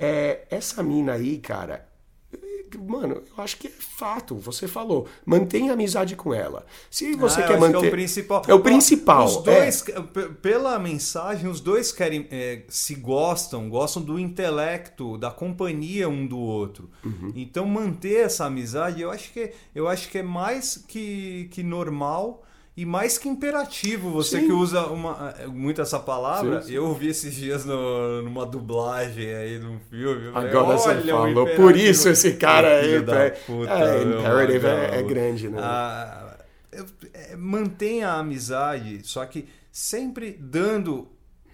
[0.00, 1.86] É, essa mina aí, cara,
[2.78, 4.36] mano, eu acho que é fato.
[4.36, 6.64] Você falou, mantenha amizade com ela.
[6.90, 8.42] Se você Ah, quer manter, que é o principal.
[8.48, 9.24] É o principal.
[9.26, 15.30] Os dois, p- pela mensagem, os dois querem é, se gostam, gostam do intelecto, da
[15.30, 16.88] companhia um do outro.
[17.04, 17.32] Uhum.
[17.34, 22.44] Então manter essa amizade, eu acho que eu acho que é mais que, que normal.
[22.76, 24.46] E mais que imperativo, você Sim.
[24.46, 29.58] que usa uma, muito essa palavra, Sim, eu ouvi esses dias no- numa dublagem aí
[29.58, 30.32] num filme.
[30.32, 32.94] falei, Agora você "Olha, o falou, por imperativo." isso esse cara aí.
[32.94, 35.58] é, puta, é, imperative é, é grande, né?
[35.60, 36.38] Ah,
[37.12, 41.08] é, mantenha a amizade, só que sempre dando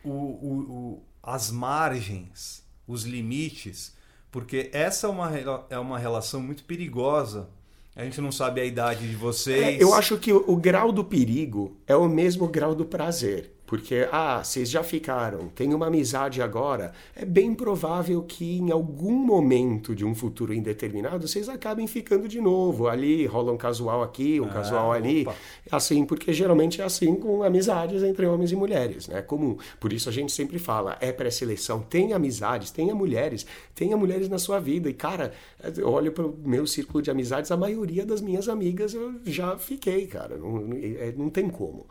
[0.05, 3.97] o- o- o- as margens, os limites,
[4.31, 5.31] porque essa é uma,
[5.71, 7.49] é uma relação muito perigosa.
[7.97, 9.80] A gente não sabe a idade de vocês.
[9.80, 13.56] É, eu acho que o, o grau do perigo é o mesmo grau do prazer.
[13.67, 16.93] Porque, ah, vocês já ficaram, tem uma amizade agora.
[17.17, 22.41] É bem provável que em algum momento de um futuro indeterminado vocês acabem ficando de
[22.41, 22.87] novo.
[22.87, 25.23] Ali rola um casual aqui, um casual ali.
[25.23, 25.35] opa.
[25.71, 29.21] Assim, porque geralmente é assim com amizades entre homens e mulheres, né?
[29.21, 29.57] Comum.
[29.81, 33.45] Por isso a gente sempre fala, é pré-seleção, tenha amizades, tenha mulheres,
[33.75, 34.89] tenha mulheres na sua vida.
[34.89, 35.33] E, cara,
[35.77, 39.59] eu olho para o meu círculo de amizades, a maioria das minhas amigas eu já
[39.59, 40.37] fiquei, cara.
[40.37, 41.87] Não, não, é- não tem como.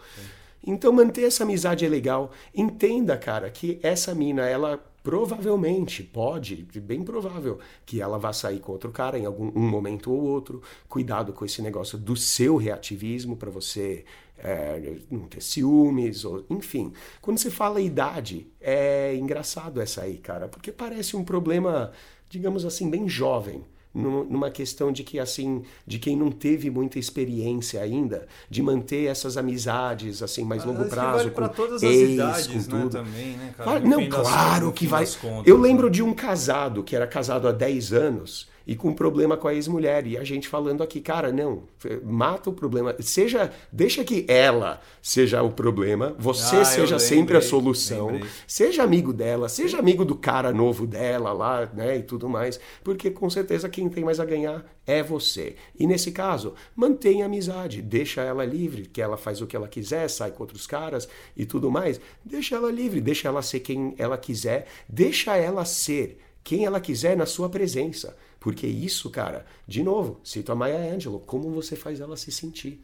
[0.65, 2.31] Então manter essa amizade é legal.
[2.53, 8.71] Entenda, cara, que essa mina, ela provavelmente pode, bem provável, que ela vá sair com
[8.71, 10.63] outro cara em algum um momento ou outro.
[10.89, 14.03] Cuidado com esse negócio do seu reativismo para você
[14.37, 16.91] é, não ter ciúmes, ou, enfim.
[17.21, 21.91] Quando você fala idade, é engraçado essa aí, cara, porque parece um problema,
[22.27, 23.63] digamos assim, bem jovem.
[23.95, 29.37] Numa questão de que assim, de quem não teve muita experiência ainda, de manter essas
[29.37, 32.81] amizades assim mais longo Acho que prazo vale com todas as ex, idades, com né,
[32.83, 32.89] tudo.
[32.91, 33.63] também, né, cara?
[33.79, 35.01] Claro- não, das claro no que vai.
[35.05, 35.63] das contas, Eu né?
[35.67, 39.53] lembro de um casado que era casado há 10 anos e com problema com a
[39.53, 40.07] ex-mulher.
[40.07, 41.63] E a gente falando aqui, cara, não,
[42.03, 42.95] mata o problema.
[42.99, 48.07] Seja, deixa que ela seja o problema, você Ah, seja sempre a solução.
[48.07, 48.29] lembrei.
[48.47, 52.59] Seja amigo dela, seja amigo do cara novo dela lá, né, e tudo mais.
[52.83, 55.55] Porque com certeza quem tem mais a ganhar é você.
[55.79, 59.67] E nesse caso, mantenha a amizade, deixa ela livre, que ela faz o que ela
[59.67, 61.99] quiser, sai com outros caras e tudo mais.
[62.23, 67.17] Deixa ela livre, deixa ela ser quem ela quiser, deixa ela ser quem ela quiser
[67.17, 68.15] na sua presença.
[68.45, 72.79] Porque isso, cara, de novo, cito a Maya Angelou, como você faz ela se sentir.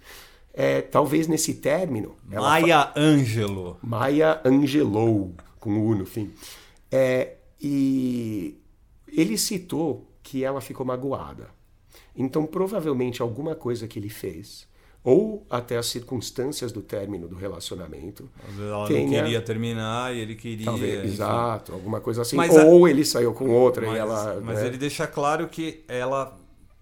[0.52, 2.16] É, talvez nesse término.
[2.32, 3.78] ela fa- Maya Angelou.
[3.80, 6.32] Maya Angelou, com U no fim.
[6.92, 8.58] É, e
[9.08, 11.52] ele citou que ela ficou magoada.
[12.16, 14.68] Então, provavelmente, alguma coisa que ele fez,
[15.04, 18.30] ou até as circunstâncias do término do relacionamento,
[18.60, 20.66] Ela tenha- não queria terminar e ele queria.
[20.66, 22.36] talvez, exato, alguma coisa assim.
[22.36, 24.42] Mas a- ou ele saiu com outra Mas, e ela.
[24.44, 24.68] mas né?
[24.68, 26.38] ele deixa claro que ela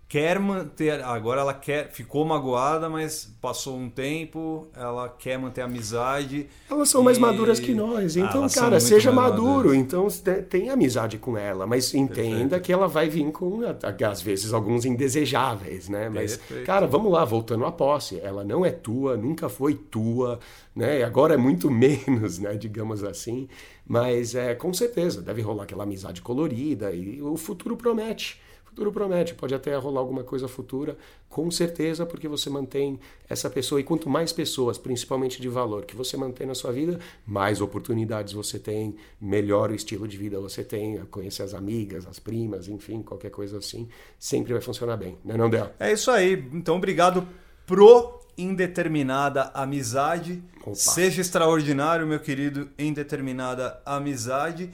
[0.10, 1.02] quer manter.
[1.04, 1.92] Agora ela quer.
[1.92, 6.48] Ficou magoada, mas passou um tempo, ela quer manter a amizade.
[6.70, 8.18] Elas são mais e- maduras que nós.
[8.18, 9.70] Ah, Então, são cara, seja mais maduro.
[9.70, 9.78] maduras.
[9.78, 11.68] Então, te- tenha amizade com ela.
[11.68, 13.62] Mas entenda que ela vai vir com,
[14.10, 16.10] às vezes, alguns indesejáveis, né?
[16.10, 16.66] Mas, Perfeito.
[16.66, 18.20] cara, vamos lá, voltando à posse.
[18.20, 20.40] Ela não é tua, nunca foi tua,
[20.76, 21.04] né?
[21.04, 22.56] Agora é muito menos, né?
[22.56, 23.48] Digamos assim.
[23.88, 28.40] Mas, é, com certeza, deve rolar aquela amizade colorida e o futuro promete.
[28.80, 33.50] O futuro promete, pode até rolar alguma coisa futura, com certeza, porque você mantém essa
[33.50, 33.82] pessoa.
[33.82, 38.32] E quanto mais pessoas, principalmente de valor, que você mantém na sua vida, mais oportunidades
[38.32, 43.02] você tem, melhor o estilo de vida você tem, conhecer as amigas, as primas, enfim,
[43.02, 45.72] qualquer coisa assim, sempre vai funcionar bem, né, não, Del?
[45.78, 46.42] É isso aí.
[46.54, 47.28] Então, obrigado
[47.66, 50.42] pro indeterminada amizade.
[50.62, 50.74] Opa.
[50.74, 54.70] Seja extraordinário, meu querido indeterminada amizade.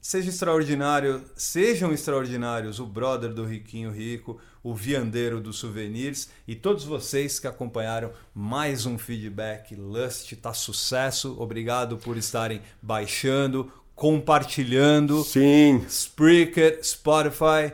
[0.00, 6.84] Seja extraordinário, sejam extraordinários o brother do Riquinho Rico, o viandeiro dos souvenirs e todos
[6.84, 11.36] vocês que acompanharam mais um feedback Lust tá sucesso.
[11.38, 15.24] Obrigado por estarem baixando, compartilhando.
[15.24, 15.84] Sim.
[15.88, 17.72] Spreaker, Spotify,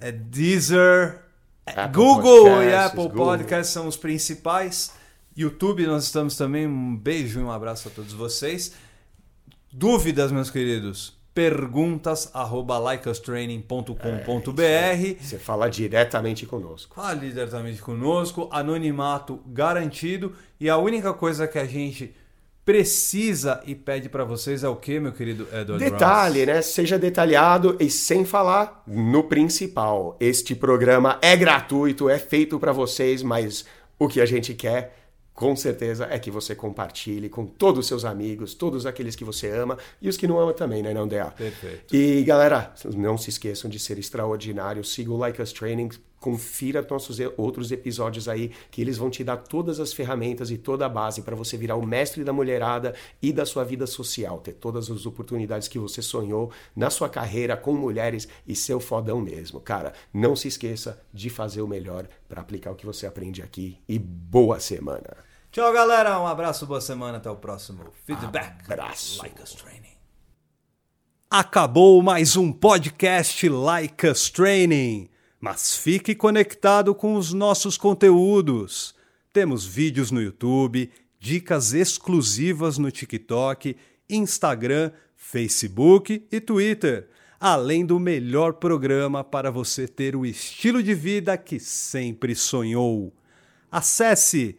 [0.00, 1.22] é Deezer,
[1.64, 3.26] é Apple Google e Podcasts, Apple Google.
[3.26, 4.92] Podcasts são os principais.
[5.36, 6.66] YouTube nós estamos também.
[6.66, 8.72] Um beijo e um abraço a todos vocês.
[9.72, 11.15] Dúvidas, meus queridos?
[11.36, 13.92] Perguntas arroba likeustraining.com.br
[15.20, 16.94] Você fala diretamente conosco.
[16.94, 20.32] Fale diretamente conosco, anonimato garantido.
[20.58, 22.14] E a única coisa que a gente
[22.64, 26.46] precisa e pede para vocês é o que, meu querido Edward Detalhe, Ross?
[26.46, 26.62] né?
[26.62, 30.16] Seja detalhado e sem falar no principal.
[30.18, 33.66] Este programa é gratuito, é feito para vocês, mas
[33.98, 35.05] o que a gente quer,
[35.36, 39.50] com certeza, é que você compartilhe com todos os seus amigos, todos aqueles que você
[39.50, 41.06] ama e os que não ama também, né, não?
[41.32, 41.94] Perfeito.
[41.94, 44.82] E galera, não se esqueçam de ser extraordinário.
[44.82, 49.36] Siga o Like Us Training, confira nossos outros episódios aí, que eles vão te dar
[49.36, 53.30] todas as ferramentas e toda a base para você virar o mestre da mulherada e
[53.30, 57.74] da sua vida social, ter todas as oportunidades que você sonhou na sua carreira com
[57.74, 59.60] mulheres e ser o fodão mesmo.
[59.60, 63.76] Cara, não se esqueça de fazer o melhor para aplicar o que você aprende aqui
[63.86, 65.25] e boa semana.
[65.56, 66.20] Tchau, galera.
[66.20, 67.16] Um abraço, boa semana.
[67.16, 68.70] Até o próximo feedback.
[68.70, 69.22] Abraço.
[69.22, 69.96] Like us training.
[71.30, 75.08] Acabou mais um podcast Like Us Training,
[75.40, 78.94] mas fique conectado com os nossos conteúdos.
[79.32, 83.78] Temos vídeos no YouTube, dicas exclusivas no TikTok,
[84.10, 87.08] Instagram, Facebook e Twitter,
[87.40, 93.10] além do melhor programa para você ter o estilo de vida que sempre sonhou.
[93.72, 94.58] Acesse